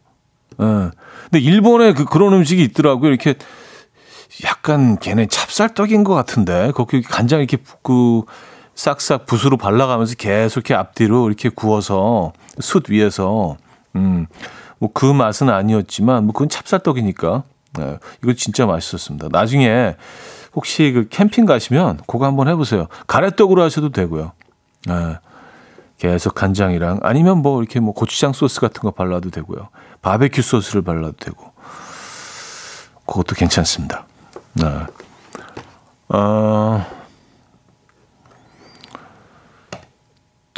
[0.60, 0.90] 예.
[1.30, 3.08] 근데 일본에 그 그런 음식이 있더라고요.
[3.08, 3.36] 이렇게
[4.44, 8.24] 약간 걔네 찹쌀떡인 것 같은데 거기 간장 이렇게 그
[8.80, 13.56] 싹싹 붓으로 발라가면서 계속 이렇게 앞뒤로 이렇게 구워서 숯 위에서
[13.96, 14.26] 음
[14.80, 17.42] 뭐 그 맛은 아니었지만 뭐 그건 찹쌀떡이니까
[17.74, 19.28] 네, 이거 진짜 맛있었습니다.
[19.30, 19.94] 나중에
[20.54, 22.86] 혹시 그 캠핑 가시면 그거 한번 해보세요.
[23.06, 24.32] 가래떡으로 하셔도 되고요.
[24.86, 25.18] 네,
[25.98, 29.68] 계속 간장이랑 아니면 뭐 이렇게 뭐 고추장 소스 같은 거 발라도 되고요.
[30.00, 31.52] 바베큐 소스를 발라도 되고
[33.04, 34.06] 그것도 괜찮습니다.
[34.54, 34.64] 네.
[36.08, 36.86] 어,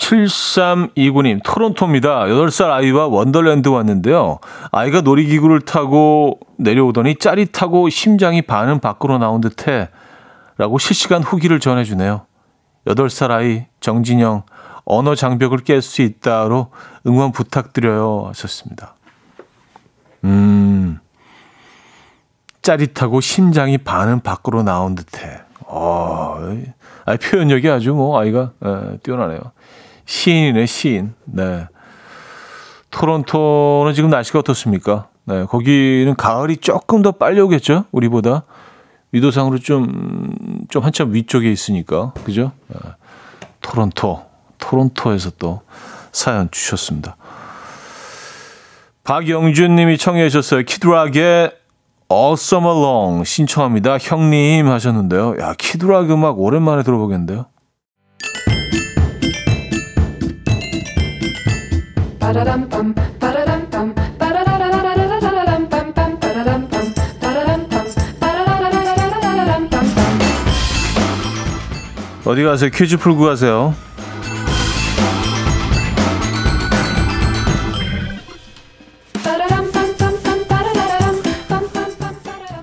[0.02, 2.24] 7329님, 토론토입니다.
[2.24, 4.38] 8살 아이와 원더랜드 왔는데요.
[4.72, 9.88] 아이가 놀이기구를 타고 내려오더니 짜릿하고 심장이 반은 밖으로 나온 듯해
[10.58, 12.26] 라고 실시간 후기를 전해주네요.
[12.86, 14.42] 8살 아이, 정진영,
[14.84, 16.72] 언어 장벽을 깰 수 있다로
[17.06, 18.24] 응원 부탁드려요.
[18.28, 18.96] 하셨습니다.
[20.24, 20.98] 음,
[22.60, 25.42] 짜릿하고 심장이 반은 밖으로 나온 듯해.
[25.66, 26.38] 어,
[27.06, 29.40] 아, 표현력이 아주 뭐 아이가 에, 뛰어나네요.
[30.06, 31.14] 시인이네, 시인.
[31.24, 31.66] 네.
[32.90, 35.08] 토론토는 지금 날씨가 어떻습니까?
[35.24, 37.84] 네, 거기는 가을이 조금 더 빨리 오겠죠?
[37.92, 38.44] 우리보다.
[39.12, 40.32] 위도상으로 좀,
[40.68, 42.12] 좀 한참 위쪽에 있으니까.
[42.24, 42.52] 그죠?
[42.68, 42.78] 네.
[43.60, 44.24] 토론토.
[44.58, 45.62] 토론토에서 또
[46.12, 47.16] 사연 주셨습니다.
[49.04, 50.62] 박영준 님이 청해 주셨어요.
[50.62, 51.52] 키드락의
[52.12, 53.98] All Summer Long 신청합니다.
[53.98, 55.36] 형님 하셨는데요.
[55.40, 57.46] 야, 키드락 음악 오랜만에 들어보겠는데요.
[72.24, 72.70] 어디 가세요?
[72.72, 73.74] 퀴즈 풀고 가세요.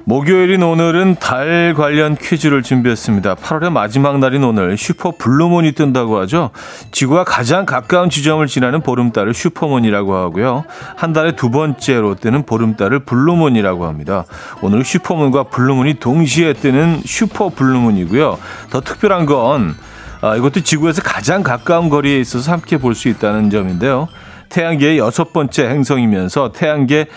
[0.10, 3.36] 목요일인 오늘은 달 관련 퀴즈를 준비했습니다.
[3.36, 6.50] 8월의 마지막 날인 오늘 슈퍼 블루문이 뜬다고 하죠.
[6.92, 10.64] 지구와 가장 가까운 지점을 지나는 보름달을 슈퍼문이라고 하고요.
[10.96, 14.26] 한 달에 두 번째로 뜨는 보름달을 블루문이라고 합니다.
[14.64, 18.40] 오늘 슈퍼문과 블루문이 동시에 뜨는 슈퍼 블루문이고요.
[18.72, 19.76] 더 특별한 건
[20.22, 24.08] 아, 이것도 지구에서 가장 가까운 거리에 있어서 함께 볼 수 있다는 점인데요.
[24.50, 27.08] 태양계의 여섯 번째 행성이면서 태양계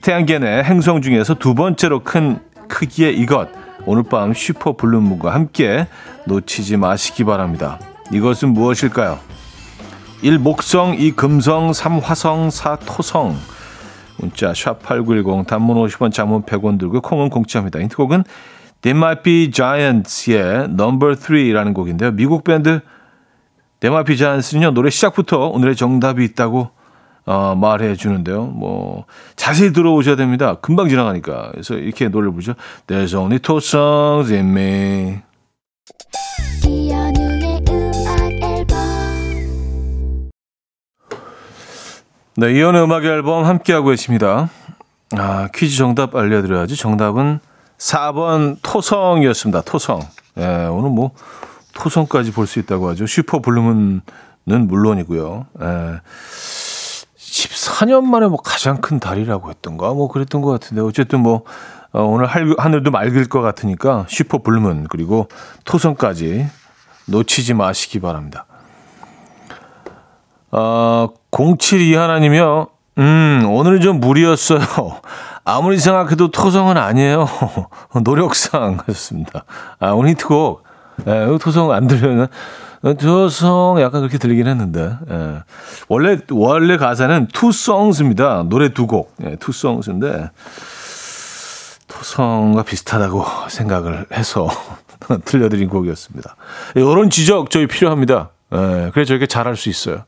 [0.00, 3.48] 태양계 내 행성 중에서 두 번째로 큰 크기의 이것
[3.86, 5.86] 오늘 밤 슈퍼 블루문과 함께
[6.26, 7.78] 놓치지 마시기 바랍니다.
[8.12, 9.18] 이것은 무엇일까요?
[10.22, 10.38] 1.
[10.38, 11.12] 목성, 2.
[11.12, 11.98] 금성, 3.
[11.98, 12.76] 화성, 4.
[12.86, 13.36] 토성.
[14.16, 17.80] 문자 샵8910 단문 50원 장문 100원 그리고 콩은 공짜입니다.
[17.80, 18.24] 힌트곡은
[18.80, 22.12] They Might Be Giants의 Number 3라는 곡인데요.
[22.12, 22.80] 미국 밴드
[23.80, 24.70] They Might Be Giants는요.
[24.72, 26.70] 노래 시작부터 오늘의 정답이 있다고
[27.26, 28.44] 어, 말해 주는데요.
[28.46, 29.04] 뭐
[29.36, 30.56] 자세히 들어보셔야 됩니다.
[30.60, 31.50] 금방 지나가니까.
[31.52, 32.54] 그래서 이렇게 노래를 부르죠.
[32.86, 35.22] There's only two songs in me.
[42.36, 44.50] 네, 이현우의 음악 앨범 함께하고 계십니다.
[45.16, 46.76] 아, 퀴즈 정답 알려드려야지.
[46.76, 47.38] 정답은
[47.78, 49.62] 4번 토성이었습니다.
[49.62, 50.00] 토성.
[50.38, 51.12] 예, 오늘 뭐
[51.74, 53.06] 토성까지 볼 수 있다고 하죠.
[53.06, 54.00] 슈퍼 블루문은
[54.46, 55.46] 물론이고요.
[55.62, 56.00] 예.
[57.74, 61.42] 14년 만에 뭐 가장 큰 달이라고 했던가 뭐 그랬던 것 같은데 어쨌든 뭐
[61.92, 65.28] 어, 오늘 하늘도 맑을 것 같으니까 슈퍼 블루문 그리고
[65.64, 66.46] 토성까지
[67.06, 68.46] 놓치지 마시기 바랍니다.
[70.50, 72.68] 어, 072 하나님이요.
[72.98, 74.60] 음, 오늘은 좀 무리였어요.
[75.44, 77.28] 아무리 생각해도 토성은 아니에요.
[78.02, 79.44] 노력상 하셨습니다.
[79.78, 80.63] 아, 오늘 힌트곡.
[81.06, 82.28] 예, 토성 안 들려나?
[82.98, 85.42] 토성 약간 그렇게 들리긴 했는데 예.
[85.88, 88.44] 원래 원래 가사는 two songs입니다.
[88.48, 90.30] 노래 두 곡, 예, two songs인데
[91.88, 94.48] 투 토성과 비슷하다고 생각을 해서
[95.24, 96.36] 들려드린 곡이었습니다.
[96.74, 98.30] 이런 지적 저희 필요합니다.
[98.52, 100.04] 예, 그래 저렇게 잘할 수 있어요.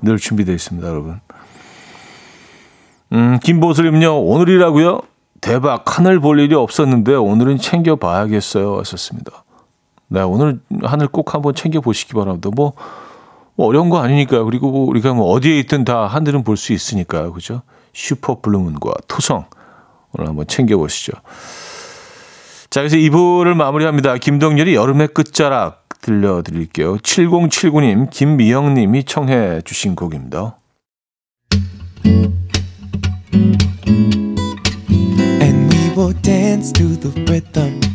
[0.00, 1.20] 늘 준비되어 있습니다, 여러분.
[3.12, 5.02] 음, 김보슬님요, 오늘이라고요?
[5.40, 8.78] 대박, 하늘 볼 일이 없었는데 오늘은 챙겨봐야겠어요.
[8.78, 9.44] 하셨습니다.
[10.12, 12.50] 네, 오늘 하늘 꼭 한번 챙겨 보시기 바랍니다.
[12.54, 12.74] 뭐,
[13.54, 14.44] 뭐 어려운 거 아니니까요.
[14.44, 17.32] 그리고 뭐 우리가 뭐 어디에 있든 다 하늘은 볼 수 있으니까요.
[17.32, 17.62] 그죠?
[17.94, 19.46] 슈퍼 블루문과 토성.
[20.12, 21.12] 오늘 한번 챙겨 보시죠.
[22.68, 24.18] 자, 그래서 2부를 마무리합니다.
[24.18, 26.98] 김동률의 여름의 끝자락 들려드릴게요.
[26.98, 30.58] 7079님, 김미영님이 청해 주신 곡입니다.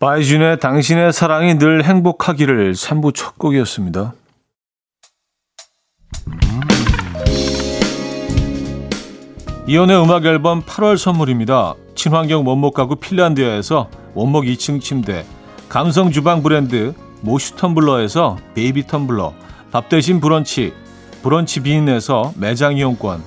[0.00, 4.12] 바이준의 당신의 사랑이 늘 행복하기를 3부 첫 곡이었습니다.
[9.66, 11.74] 이현우의 음악 앨범 8월 선물입니다.
[11.94, 15.24] 친환경 원목 가구 핀란드에서 원목 2층 침대,
[15.68, 19.32] 감성 주방 브랜드 모슈 텀블러에서 베이비 텀블러,
[19.70, 20.74] 밥 대신 브런치,
[21.22, 23.22] 브런치 빈에서 매장 이용권,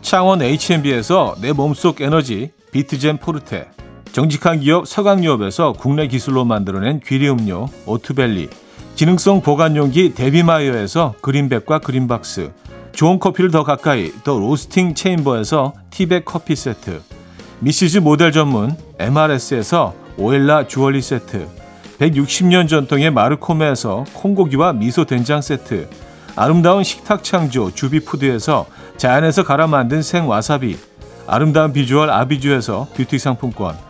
[0.00, 3.68] 창원 H&B에서 내 몸속 에너지 비트젠 포르테,
[4.12, 8.48] 정직한 기업 서강유업에서 국내 기술로 만들어낸 귀리 음료 오트벨리
[8.96, 12.50] 기능성 보관용기 데비마이어에서 그린백과 그린박스
[12.92, 17.00] 좋은 커피를 더 가까이 더 로스팅 체인버에서 티백 커피 세트
[17.60, 21.46] 미시즈 모델 전문 MRS에서 오엘라 주얼리 세트
[22.00, 25.88] 160년 전통의 마르코메에서 콩고기와 미소 된장 세트
[26.34, 30.76] 아름다운 식탁 창조 주비푸드에서 자연에서 갈아 만든 생와사비
[31.28, 33.89] 아름다운 비주얼 아비주에서 뷰티 상품권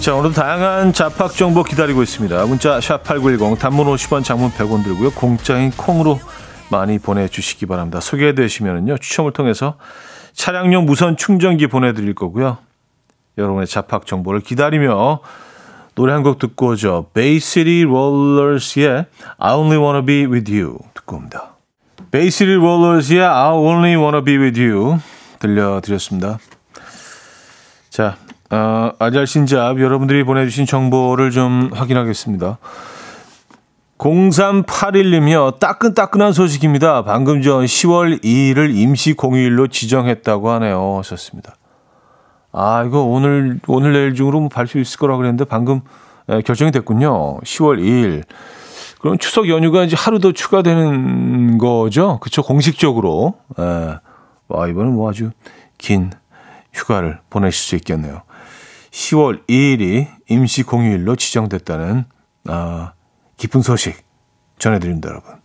[0.00, 2.46] 자, 오늘도 다양한 잡학 정보 기다리고 있습니다.
[2.46, 5.10] 문자 샵8910 단문 50원 장문 100원 들고요.
[5.10, 6.18] 공짜인 콩으로
[6.70, 8.00] 많이 보내주시기 바랍니다.
[8.00, 9.76] 소개되시면은요 추첨을 통해서
[10.32, 12.58] 차량용 무선 충전기 보내드릴 거고요.
[13.36, 15.20] 여러분의 잡학 정보를 기다리며
[15.94, 17.06] 노래 한 곡 듣고 오죠.
[17.12, 19.04] Bay City Rollers의
[19.38, 21.56] I Only Wanna Be With You 듣고 옵니다.
[22.10, 24.98] Bay City Rollers의 I Only Wanna Be With You
[25.40, 26.38] 들려드렸습니다.
[27.90, 28.16] 자,
[28.50, 32.58] 어, 아잘신잡 여러분들이 보내주신 정보를 좀 확인하겠습니다.
[33.98, 35.58] 0381님이요.
[35.58, 37.04] 따끈따끈한 소식입니다.
[37.04, 40.96] 방금 전 10월 2일을 임시 공휴일로 지정했다고 하네요.
[40.98, 41.54] 하셨습니다.
[42.52, 45.82] 아, 이거 오늘, 오늘 내일 중으로 뭐 발표 있을 거라 그랬는데 방금
[46.28, 47.38] 에, 결정이 됐군요.
[47.40, 48.24] 10월 2일.
[49.00, 52.18] 그럼 추석 연휴가 이제 하루 더 추가되는 거죠?
[52.20, 52.42] 그쵸?
[52.42, 53.34] 공식적으로.
[53.58, 53.62] 에,
[54.48, 55.30] 와, 이번엔 뭐 아주
[55.78, 56.10] 긴
[56.72, 58.22] 휴가를 보내실 수 있겠네요.
[58.90, 62.04] 10월 2일이 임시 공휴일로 지정됐다는
[62.48, 62.92] 아,
[63.36, 63.96] 기쁜 소식
[64.58, 65.40] 전해드립니다, 여러분.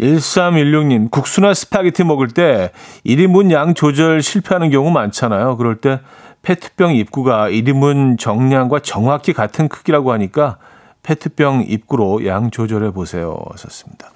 [0.00, 2.70] 1316님, 국수나 스파게티 먹을 때
[3.04, 5.56] 1인분 양 조절 실패하는 경우 많잖아요.
[5.56, 6.00] 그럴 때
[6.42, 10.58] 페트병 입구가 1인분 정량과 정확히 같은 크기라고 하니까
[11.02, 13.36] 페트병 입구로 양 조절해 보세요.
[13.50, 14.10] 하셨습니다.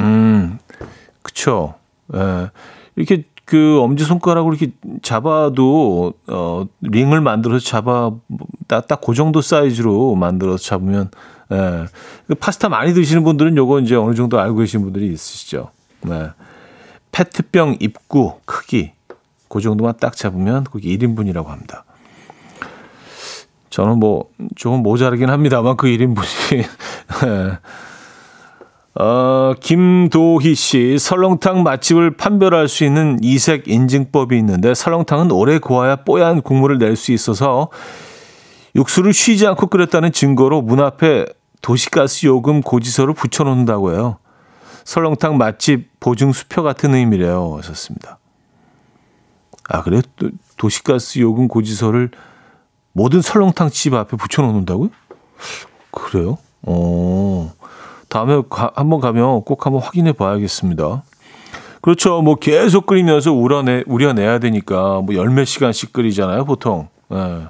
[0.00, 0.58] 음,
[1.22, 1.74] 그쵸.
[2.14, 2.50] 예.
[2.96, 8.12] 이렇게 그 엄지 손가락으로 이렇게 잡아도, 어, 링을 만들어서 잡아,
[8.68, 11.10] 딱, 딱 그 정도 사이즈로 만들어서 잡으면,
[11.50, 11.86] 예.
[12.28, 15.70] 그 파스타 많이 드시는 분들은 요거 이제 어느 정도 알고 계신 분들이 있으시죠.
[16.02, 16.28] 네.
[17.10, 18.92] 페트병 입구 크기,
[19.48, 21.84] 그 정도만 딱 잡으면 그게 1인분이라고 합니다.
[23.70, 26.64] 저는 뭐 조금 모자르긴 합니다만 그 1인분이.
[28.96, 29.02] 네.
[29.02, 36.42] 어, 김도희 씨, 설렁탕 맛집을 판별할 수 있는 이색 인증법이 있는데 설렁탕은 오래 구워야 뽀얀
[36.42, 37.68] 국물을 낼 수 있어서
[38.74, 41.26] 육수를 쉬지 않고 끓였다는 증거로 문 앞에
[41.62, 44.18] 도시가스 요금 고지서를 붙여놓는다고 해요.
[44.84, 47.56] 설렁탕 맛집 보증 수표 같은 의미래요.
[47.58, 48.18] 하셨습니다.
[49.68, 50.02] 아, 그래?
[50.16, 52.10] 또 도시가스 요금 고지서를
[52.92, 54.90] 모든 설렁탕 집 앞에 붙여놓는다고요?
[55.92, 56.38] 그래요?
[56.62, 57.52] 어.
[58.10, 61.02] 다음에 가, 한번 가면 꼭 한번 확인해 봐야겠습니다.
[61.80, 62.20] 그렇죠.
[62.20, 66.88] 뭐 계속 끓이면서 우려내, 우려내야 되니까 뭐 열몇 시간씩 끓이잖아요, 보통.
[67.12, 67.48] 예.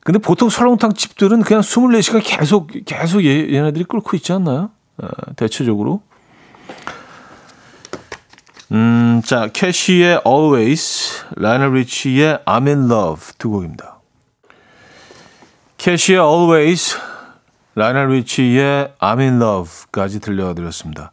[0.00, 4.70] 근데 보통 설렁탕 집들은 그냥 24시간 계속, 계속 얘, 얘네들이 끓고 있지 않나요?
[5.02, 6.02] 예, 대체적으로.
[8.72, 14.00] 음, 자, 캐시의 Always, 라이널 리치의 I'm in Love 두 곡입니다.
[15.78, 16.96] 캐시의 Always,
[17.76, 21.12] 라이널 리치의 I'm in Love까지 들려드렸습니다.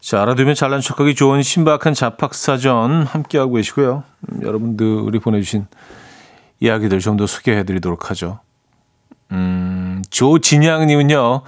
[0.00, 4.04] 자, 알아두면 잘난 척하기 좋은 신박한 잡학사전 함께하고 계시고요.
[4.32, 5.66] 음, 여러분들이 보내주신
[6.60, 8.38] 이야기들 좀 더 소개해드리도록 하죠.
[9.32, 11.42] 음, 조진양님은요,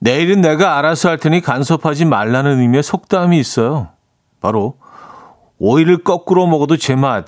[0.00, 3.88] 내 일은 내가 알아서 할 테니 간섭하지 말라는 의미의 속담이 있어요.
[4.42, 4.76] 바로
[5.58, 7.26] 오이를 거꾸로 먹어도 제맛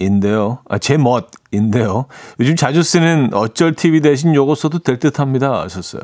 [0.00, 0.58] 인데요.
[0.68, 2.06] 아, 제 멋인데요.
[2.40, 5.60] 요즘 자주 쓰는 어쩔 TV 대신 요거 써도 될 듯 합니다.
[5.62, 6.02] 하셨어요.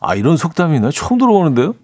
[0.00, 0.90] 아, 이런 속담이 있나?
[0.90, 1.74] 처음 들어보는데요.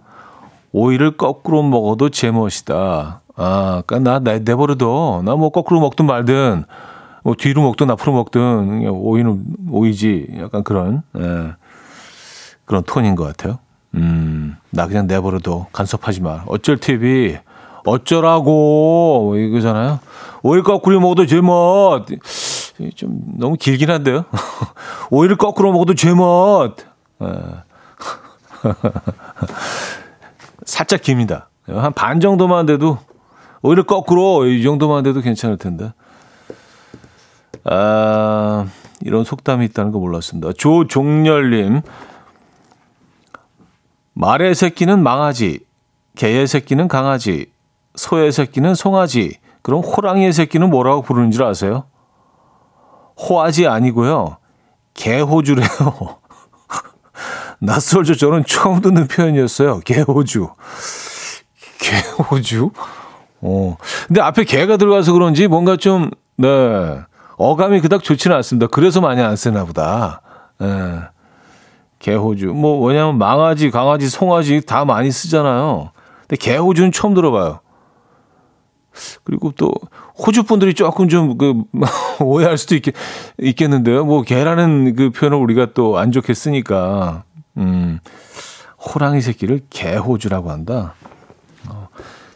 [0.72, 3.20] 오이를 거꾸로 먹어도 제 멋이다.
[3.36, 5.22] 아, 그니까 나, 나 내버려둬.
[5.24, 6.64] 나 뭐 거꾸로 먹든 말든,
[7.22, 10.36] 뭐 뒤로 먹든 앞으로 먹든, 오이는 오이지.
[10.40, 11.52] 약간 그런, 예,
[12.64, 13.58] 그런 톤인 것 같아요.
[13.94, 15.66] 음, 나 그냥 내버려둬.
[15.72, 16.42] 간섭하지 마.
[16.46, 17.38] 어쩔 TV,
[17.84, 19.98] 어쩌라고 뭐 이거잖아요.
[20.42, 22.06] 오일 거꾸로 먹어도 제멋.
[22.96, 24.24] 좀 너무 길긴 한데요.
[25.10, 26.74] 오일을 거꾸로 먹어도 제멋.
[27.22, 27.26] 예.
[30.64, 31.48] 살짝 깁니다.
[31.66, 32.98] 한 반 정도만 돼도
[33.62, 35.92] 오히려 거꾸로 이 정도만 돼도 괜찮을 텐데.
[37.64, 38.66] 아,
[39.02, 40.52] 이런 속담이 있다는 거 몰랐습니다.
[40.56, 41.82] 조종렬님.
[44.14, 45.60] 말의 새끼는 망아지,
[46.16, 47.46] 개의 새끼는 강아지,
[47.94, 51.84] 소의 새끼는 송아지, 그럼 호랑이의 새끼는 뭐라고 부르는 줄 아세요?
[53.18, 54.38] 호아지 아니고요.
[54.94, 55.68] 개호주래요.
[57.60, 58.16] 낯설죠.
[58.16, 59.80] 저는 처음 듣는 표현이었어요.
[59.80, 60.50] 개호주.
[61.78, 62.70] 개호주?
[63.40, 63.76] 어.
[64.06, 66.48] 근데 앞에 개가 들어가서 그런지 뭔가 좀, 네.
[67.36, 68.66] 어감이 그닥 좋지는 않습니다.
[68.68, 70.22] 그래서 많이 안 쓰나 보다.
[70.58, 71.00] 네.
[71.98, 72.46] 개호주.
[72.46, 75.92] 뭐, 왜냐면 망아지, 강아지, 송아지 다 많이 쓰잖아요.
[76.22, 77.60] 근데 개호주는 처음 들어봐요.
[79.24, 79.72] 그리고 또
[80.18, 81.62] 호주 분들이 조금 좀 그
[82.20, 82.94] 오해할 수도 있겠,
[83.40, 84.04] 있겠는데요.
[84.04, 87.24] 뭐 개라는 그 표현을 우리가 또 안 좋게 쓰니까
[87.56, 88.00] 음
[88.78, 90.94] 호랑이 새끼를 개호주라고 한다.
[91.68, 91.88] 어.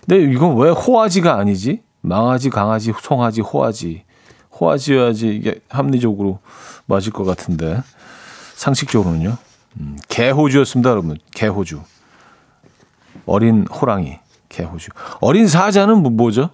[0.07, 1.83] 근데 이건 왜 호아지가 아니지?
[2.01, 4.05] 망아지, 강아지, 송아지, 호아지.
[4.59, 6.39] 호아지여야지 이게 합리적으로
[6.87, 7.83] 맞을 것 같은데
[8.55, 9.37] 상식적으로는요.
[9.79, 11.19] 음, 개호주였습니다, 여러분.
[11.35, 11.83] 개호주.
[13.27, 14.19] 어린 호랑이.
[14.57, 14.89] 개호주.
[15.21, 16.49] 어린 사자는 뭐, 뭐죠?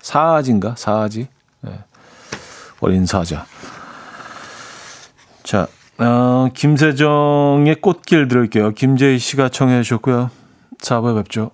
[0.00, 0.74] 사아지인가?
[0.76, 1.28] 사아지.
[1.62, 1.78] 네.
[2.80, 3.46] 어린 사자.
[5.42, 5.66] 자,
[5.98, 8.72] 어, 김세정의 꽃길 들을게요.
[8.72, 10.30] 김재희 씨가 청해 주셨고요.
[10.80, 11.50] 4부에 뵙죠.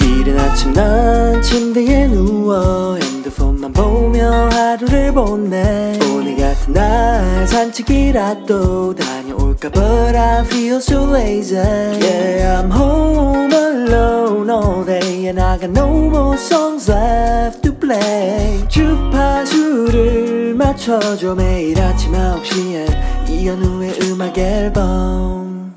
[0.00, 9.25] 이른 아침 난 침대에 누워 핸드폰만 보며 하루를 보내 오늘 같은 날 산책이라도 다
[9.56, 15.70] 볼까 But I feel so lazy Yeah I'm home alone all day And I got
[15.70, 25.74] no more songs left to play 주파수를 맞춰줘 매일 아침 9시에 이현우의 음악 앨범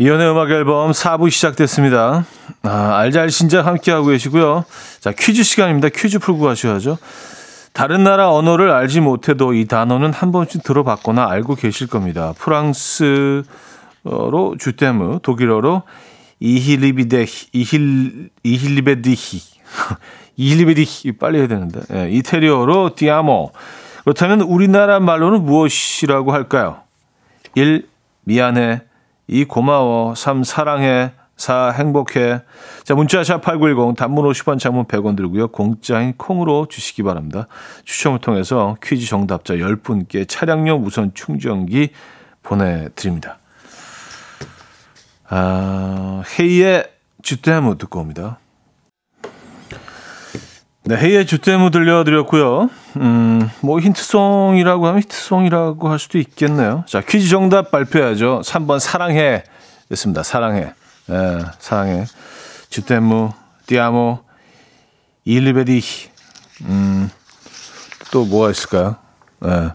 [0.00, 2.24] 이연의 음악 앨범 4부 시작됐습니다.
[2.62, 4.64] 아, 알잘신작 함께하고 계시고요.
[5.00, 5.88] 자, 퀴즈 시간입니다.
[5.88, 6.98] 퀴즈 풀고 가셔야죠.
[7.72, 12.32] 다른 나라 언어를 알지 못해도 이 단어는 한 번쯤 들어봤거나 알고 계실 겁니다.
[12.38, 13.44] 프랑스어로
[14.58, 15.82] 주테무, 독일어로
[16.40, 19.40] 이힐리비데히, 이힐, 이힐리베디히,
[20.36, 21.80] 이힐리베디히, 빨리 해야 되는데.
[21.92, 23.52] 예, 이태리어로 디아모.
[24.04, 26.80] 그렇다면 우리나라 말로는 무엇이라고 할까요?
[27.54, 27.86] 1.
[28.24, 28.82] 미안해.
[29.26, 29.44] 2.
[29.44, 30.14] 고마워.
[30.14, 30.44] 3.
[30.44, 31.12] 사랑해.
[31.38, 31.72] 4.
[31.72, 32.42] 행복해.
[32.84, 35.48] 자, 문자샵 8910 단문 50원 장문 100원 들고요.
[35.48, 37.46] 공짜인 콩으로 주시기 바랍니다.
[37.84, 41.90] 추첨을 통해서 퀴즈 정답자 10분께 차량용 무선 충전기
[42.42, 43.38] 보내드립니다.
[45.28, 46.90] 아, 헤이의
[47.22, 48.38] 주대무 듣고 옵니다.
[50.84, 52.70] 네, 헤이의 주대무 들려드렸고요.
[52.96, 56.84] 음, 뭐 힌트송이라고 하면 힌트송이라고 할 수도 있겠네요.
[56.86, 58.40] 자, 퀴즈 정답 발표해야죠.
[58.42, 59.44] 3번 사랑해
[59.90, 60.22] 됐습니다.
[60.22, 60.72] 사랑해.
[61.10, 62.04] 예, 사랑해.
[62.70, 63.32] 주테무,
[63.66, 64.20] 디아모,
[65.24, 65.82] 일리베디.
[66.62, 67.10] 음,
[68.10, 68.96] 또 뭐가 있을까요?
[69.44, 69.70] 예.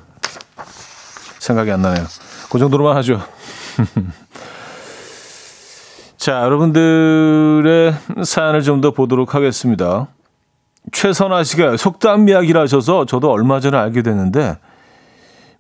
[1.39, 2.05] 생각이 안 나네요.
[2.51, 3.21] 그 정도로만 하죠.
[6.17, 10.07] 자, 여러분들의 사연을 좀 더 보도록 하겠습니다.
[10.91, 14.57] 최선아 씨가 속담 이야기를 하셔서 저도 얼마 전에 알게 됐는데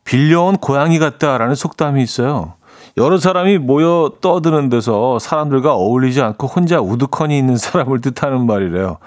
[0.03, 2.55] 빌려온 고양이 같다라는 속담이 있어요.
[2.97, 8.97] 여러 사람이 모여 떠드는 데서 사람들과 어울리지 않고 혼자 우두커니 있는 사람을 뜻하는 말이래요.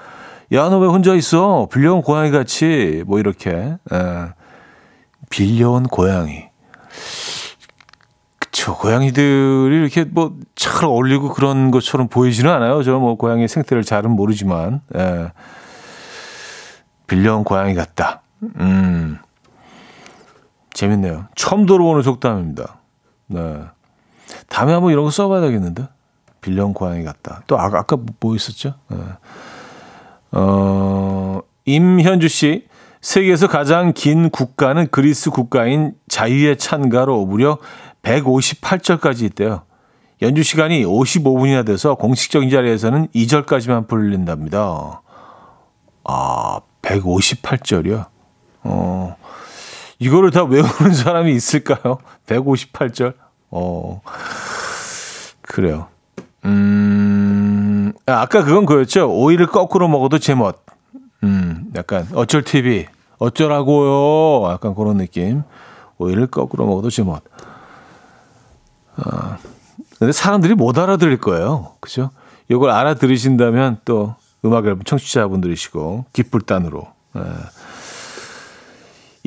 [0.52, 1.68] 야, 너 왜 혼자 있어?
[1.72, 3.02] 빌려온 고양이 같이.
[3.06, 3.50] 뭐, 이렇게.
[3.50, 3.78] 에.
[3.92, 4.32] 예.
[5.30, 6.44] 빌려온 고양이.
[8.38, 8.76] 그쵸.
[8.76, 12.82] 고양이들이 이렇게 뭐 잘 어울리고 그런 것처럼 보이지는 않아요.
[12.82, 14.80] 저 뭐 고양이 생태를 잘은 모르지만.
[14.96, 15.00] 에.
[15.00, 15.32] 예.
[17.06, 18.22] 빌려온 고양이 같다.
[18.58, 19.18] 음.
[20.74, 21.26] 재밌네요.
[21.36, 22.78] 처음 들어보는 속담입니다.
[23.28, 23.60] 네.
[24.48, 25.88] 다음에 한번 이런 거 써봐야 되겠는데?
[26.40, 27.42] 빌려온 고양이 같다.
[27.46, 28.74] 또 아, 아까 뭐 있었죠?
[28.88, 28.98] 네.
[30.32, 32.66] 어, 임현주 씨.
[33.00, 37.58] 세계에서 가장 긴 국가는 그리스 국가인 자유의 찬가로 무려
[38.02, 39.62] 158절까지 있대요.
[40.22, 45.02] 연주 시간이 55분이나 돼서 공식적인 자리에서는 2절까지만 불린답니다.
[46.04, 48.06] 아, 158절이요?
[48.64, 49.16] 어,
[49.98, 51.98] 이거를 다 외우는 사람이 있을까요?
[52.26, 53.14] 158절?
[53.50, 54.00] 어,
[55.42, 55.88] 그래요.
[56.44, 59.10] 음, 아, 아까 그건 그였죠.
[59.10, 60.64] 오이를 거꾸로 먹어도 제멋.
[61.24, 62.86] 음, 약간 어쩔 TV.
[63.18, 64.50] 어쩌라고요.
[64.52, 65.42] 약간 그런 느낌.
[65.98, 67.22] 오이를 거꾸로 먹어도 제멋.
[68.96, 69.38] 아,
[69.98, 71.72] 근데 사람들이 못 알아들을 거예요.
[71.80, 72.10] 그죠?
[72.48, 76.86] 이걸 알아들으신다면 또 음악 앨범 청취자분들이시고 기쁠 단으로.
[77.16, 77.20] 예.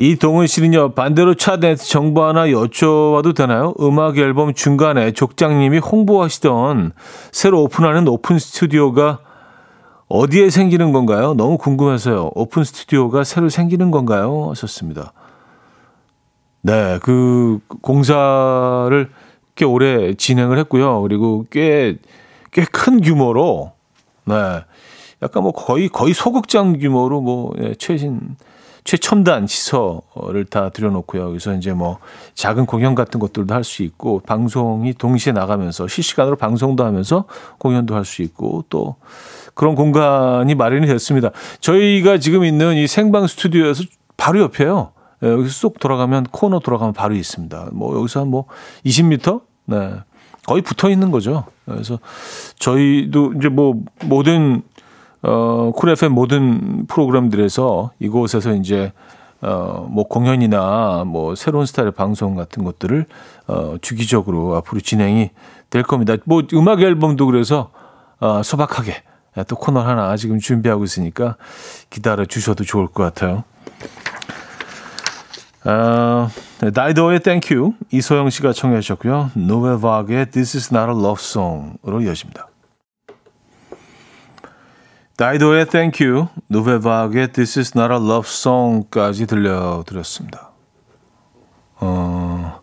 [0.04, 3.74] 이동은 씨는요 반대로 차댄스 정보 하나 여쭤봐도 되나요?
[3.80, 6.92] 음악 앨범 중간에 족장님이 홍보하시던
[7.32, 9.18] 새로 오픈하는 오픈 스튜디오가
[10.08, 11.34] 어디에 생기는 건가요?
[11.34, 12.30] 너무 궁금해서요.
[12.34, 14.46] 오픈 스튜디오가 새로 생기는 건가요?
[14.48, 15.12] 하셨습니다.
[16.62, 19.10] 네, 그 공사를
[19.54, 21.02] 꽤 오래 진행을 했고요.
[21.02, 21.98] 그리고 꽤
[22.52, 23.72] 꽤 큰 규모로
[24.24, 24.34] 네.
[25.22, 28.36] 약간 뭐 거의 거의 소극장 규모로 뭐 예, 최신
[28.84, 31.28] 최첨단 시설을 다 들여놓고요.
[31.28, 31.98] 그래서 이제 뭐
[32.34, 37.24] 작은 공연 같은 것들도 할 수 있고 방송이 동시에 나가면서 실시간으로 방송도 하면서
[37.58, 38.96] 공연도 할 수 있고 또
[39.54, 41.30] 그런 공간이 마련이 됐습니다.
[41.60, 43.84] 저희가 지금 있는 이 생방 스튜디오에서
[44.16, 44.92] 바로 옆에요.
[45.22, 47.68] 예, 여기서 쏙 돌아가면 코너 돌아가면 바로 있습니다.
[47.72, 48.46] 뭐 여기서 한 뭐
[48.86, 49.42] 20m?
[49.66, 49.92] 네.
[50.46, 51.44] 거의 붙어 있는 거죠.
[51.66, 51.98] 그래서
[52.58, 53.74] 저희도 이제 뭐
[54.04, 54.62] 모든
[55.22, 58.92] 어, 쿨 FM 모든 프로그램들에서 이곳에서 이제
[59.42, 63.06] 어, 뭐 공연이나 뭐 새로운 스타일의 방송 같은 것들을
[63.46, 65.30] 어, 주기적으로 앞으로 진행이
[65.70, 66.14] 될 겁니다.
[66.24, 67.70] 뭐 음악 앨범도 그래서
[68.18, 69.02] 어, 소박하게
[69.48, 71.36] 또 코너 하나 지금 준비하고 있으니까
[71.88, 73.44] 기다려 주셔도 좋을 것 같아요.
[75.64, 79.30] 어, Thank You 이소영 씨가 청해 주셨고요.
[79.34, 82.49] 노벨 바그의 This is not a love song으로 이어집니다.
[85.20, 90.50] 다이도의 Thank You, 누베바의 This is not a love song까지 들려드렸습니다.
[91.78, 92.60] 어,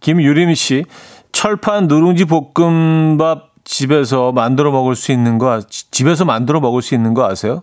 [0.00, 0.84] 김유림 씨,
[1.32, 7.24] 철판 누룽지 볶음밥 집에서 만들어 먹을 수 있는 거, 집에서 만들어 먹을 수 있는 거
[7.24, 7.62] 아세요?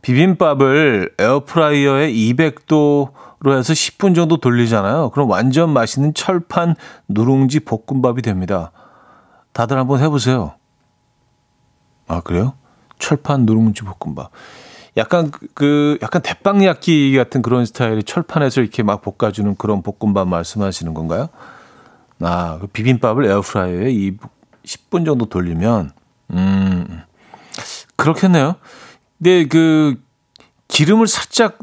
[0.00, 3.12] 비빔밥을 에어프라이어에 200도로
[3.54, 5.10] 해서 10분 정도 돌리잖아요.
[5.10, 6.74] 그럼 완전 맛있는 철판
[7.08, 8.72] 누룽지 볶음밥이 됩니다.
[9.52, 10.54] 다들 한번 해보세요.
[12.08, 12.54] 아, 그래요?
[13.00, 14.30] 철판 누룽지 볶음밥.
[14.96, 20.94] 약간 그, 그 약간 대빵焼기 같은 그런 스타일의 철판에서 이렇게 막 볶아주는 그런 볶음밥 말씀하시는
[20.94, 21.28] 건가요?
[22.20, 24.16] 아, 그 비빔밥을 에어프라이어에 2,
[24.64, 25.90] 10분 정도 돌리면,
[26.32, 27.02] 음,
[27.96, 28.56] 그렇겠네요.
[29.18, 30.00] 근데 그
[30.68, 31.58] 기름을 살짝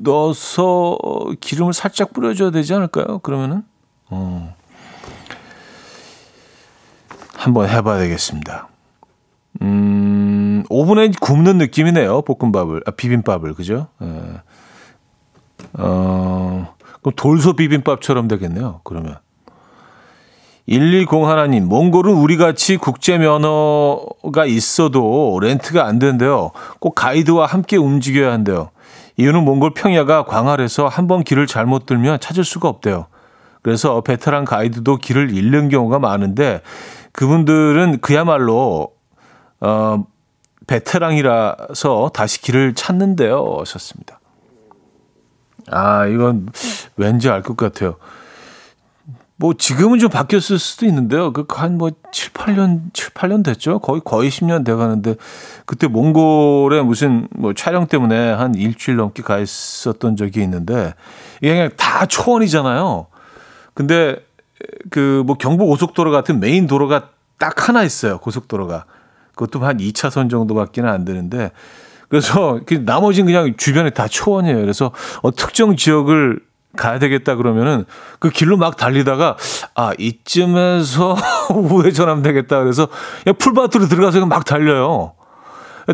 [0.00, 0.98] 넣어서
[1.40, 3.18] 기름을 살짝 뿌려줘야 되지 않을까요?
[3.20, 3.64] 그러면은,
[4.10, 4.54] 어,
[7.34, 8.68] 한번 해봐야 되겠습니다.
[9.62, 12.22] 음, 오븐에 굽는 느낌이네요.
[12.22, 13.88] 볶음밥을, 아, 비빔밥을, 그죠?
[14.02, 14.06] 예.
[15.74, 18.80] 어, 그럼 돌소 비빔밥처럼 되겠네요.
[18.84, 19.18] 그러면.
[20.68, 26.50] 120 하나님, 몽골은 우리 같이 국제 면허가 있어도 렌트가 안 된대요.
[26.80, 28.70] 꼭 가이드와 함께 움직여야 한대요.
[29.16, 33.06] 이유는 몽골 평야가 광활해서 한 번 길을 잘못 들면 찾을 수가 없대요.
[33.62, 36.60] 그래서 베테랑 가이드도 길을 잃는 경우가 많은데
[37.12, 38.88] 그분들은 그야말로
[39.66, 40.06] 어
[40.66, 43.56] 베테랑이라서 다시 길을 찾는데요.
[43.60, 44.20] 하셨습니다.
[45.70, 46.48] 아, 이건
[46.96, 47.96] 왠지 알 것 같아요.
[49.38, 51.32] 뭐 지금은 좀 바뀌었을 수도 있는데요.
[51.32, 53.80] 그 한 뭐 7, 8년 7, 8년 됐죠.
[53.80, 55.16] 거의 거의 10년 돼 가는데
[55.66, 60.94] 그때 몽골에 무슨 뭐 촬영 때문에 한 일주일 넘게 가 있었던 적이 있는데
[61.42, 63.08] 이게 그냥 다 초원이잖아요.
[63.74, 64.16] 근데
[64.90, 68.18] 그 뭐 경부 고속도로 같은 메인 도로가 딱 하나 있어요.
[68.18, 68.86] 고속도로가.
[69.36, 71.52] 그것도 한 2차선 정도밖에는 안 되는데
[72.08, 74.60] 그래서 그 나머지는 그냥 주변에 다 초원이에요.
[74.60, 74.90] 그래서
[75.22, 76.40] 어, 특정 지역을
[76.76, 77.84] 가야 되겠다 그러면은
[78.18, 79.36] 그 길로 막 달리다가
[79.74, 81.16] 아 이쯤에서
[81.54, 82.88] 우회전하면 되겠다 그래서
[83.38, 85.12] 풀밭으로 들어가서 막 달려요.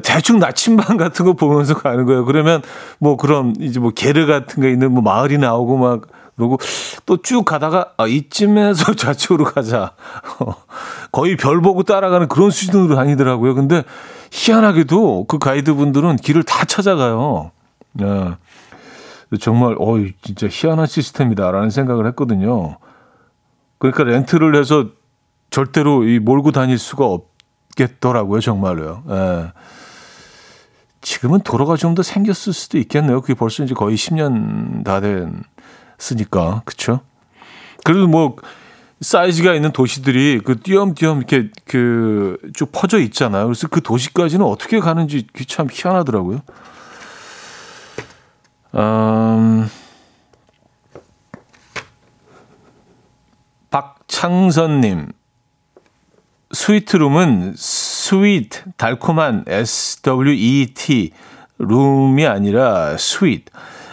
[0.03, 2.25] 대충 나침반 같은 거 보면서 가는 거예요.
[2.25, 2.63] 그러면
[2.99, 6.03] 뭐 그런 이제 뭐 게르 같은 거 있는 뭐 마을이 나오고 막
[6.49, 6.59] 그러고
[7.07, 9.93] 또 쭉 가다가 아 이쯤에서 좌측으로 가자.
[11.13, 13.55] 거의 별 보고 따라가는 그런 수준으로 다니더라고요.
[13.55, 13.85] 근데
[14.31, 17.53] 희한하게도 그 가이드분들은 길을 다 찾아가요.
[17.93, 18.33] 네.
[19.41, 22.79] 정말 어 진짜 희한한 시스템이다라는 생각을 했거든요.
[23.79, 24.87] 그러니까 렌트를 해서
[25.51, 29.03] 절대로 이 몰고 다닐 수가 없겠더라고요, 정말로요.
[29.11, 29.53] 예.
[31.03, 33.21] 지금은 도로가 좀 더 생겼을 수도 있겠네요.
[33.21, 35.29] 그게 벌써 이제 거의 10년 다됐
[36.11, 37.01] 으니까, 그렇죠?
[37.85, 38.37] 그래도 뭐
[39.01, 42.23] 사이즈가 있는 도시들이 그 띄엄띄엄 이렇게 그
[42.55, 43.47] 쭉 퍼져 있잖아요.
[43.47, 46.43] 그래서 그 도시까지는 어떻게 가는지 참 희한하더라고요.
[48.75, 49.69] 음,
[53.71, 55.13] 박창선님,
[56.53, 61.13] 스위트룸은 sweet, 달콤한 S-W-E-T,
[61.59, 63.45] 룸이 아니라 suite,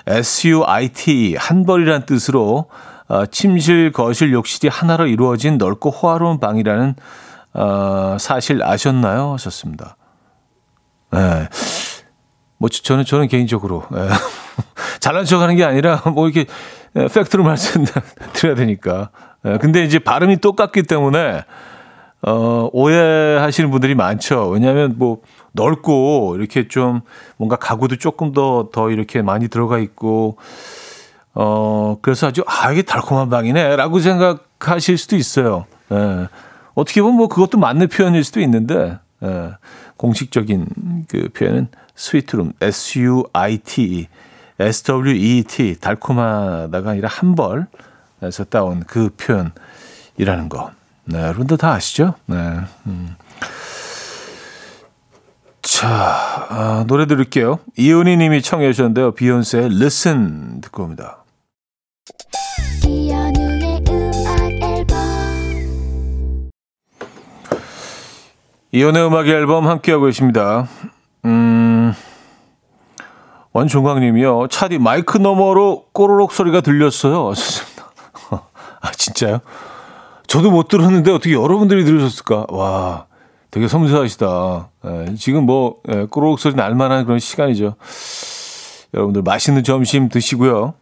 [0.09, 2.65] S-U-I-T, 한 벌이란 뜻으로
[3.07, 6.95] 어, 침실, 거실, 욕실이 하나로 이루어진 넓고 호화로운 방이라는
[7.53, 9.33] 어, 사실 아셨나요?
[9.33, 9.95] 하셨습니다.
[11.11, 11.47] 네.
[12.57, 14.09] 뭐 저는 저는 개인적으로 예.
[14.99, 16.45] 잘난 척하는 게 아니라 뭐 이렇게
[16.93, 19.11] 팩트로 말씀드려야 되니까.
[19.45, 19.57] 예.
[19.57, 21.43] 근데 이제 발음이 똑같기 때문에
[22.21, 24.49] 어, 오해하시는 분들이 많죠.
[24.49, 25.21] 왜냐하면 뭐
[25.53, 27.01] 넓고 이렇게 좀
[27.37, 30.37] 뭔가 가구도 조금 더더 이렇게 많이 들어가 있고
[31.33, 35.65] 어 그래서 아주 아 이게 달콤한 방이네라고 생각하실 수도 있어요.
[35.91, 36.27] 예.
[36.73, 39.51] 어떻게 보면 뭐 그것도 맞는 표현일 수도 있는데 예.
[39.97, 40.67] 공식적인
[41.07, 44.07] 그 표현은 스위트룸, S-U-I-T,
[44.59, 50.71] S-W-E-T, 달콤하다가 아니라 한 벌에서 따온 그 표현이라는 거.
[51.11, 52.13] 네, 여러분들 다 아시죠?
[52.27, 52.35] 네.
[52.85, 53.15] 음.
[55.63, 55.87] 자,
[56.49, 57.59] 아, 노래 들을게요.
[57.77, 59.13] 이은희 님이 청해 주셨는데요.
[59.13, 61.23] 비욘세의 Listen 듣고 옵니다.
[68.71, 70.67] 이연의 음악 앨범 함께하고 계십니다.
[71.25, 71.91] 음,
[73.51, 74.47] 원종광님이요.
[74.49, 77.33] 차디 마이크 너머로 꼬르륵 소리가 들렸어요.
[78.81, 79.41] 아, 진짜요?
[80.29, 82.45] 저도 못 들었는데 어떻게 여러분들이 들으셨을까?
[82.49, 83.07] 와,
[83.49, 84.69] 되게 섬세하시다.
[84.85, 87.73] 예, 지금 뭐, 예, 꼬르륵 소리 날 만한 그런 시간이죠.
[88.93, 90.75] 여러분들 맛있는 점심 드시고요.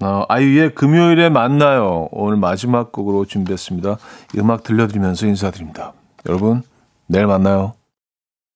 [0.00, 2.08] 어, 아이유의 금요일에 만나요.
[2.12, 3.98] 오늘 마지막 곡으로 준비했습니다.
[4.38, 5.92] 음악 들려드리면서 인사드립니다.
[6.26, 6.62] 여러분,
[7.06, 7.74] 내일 만나요.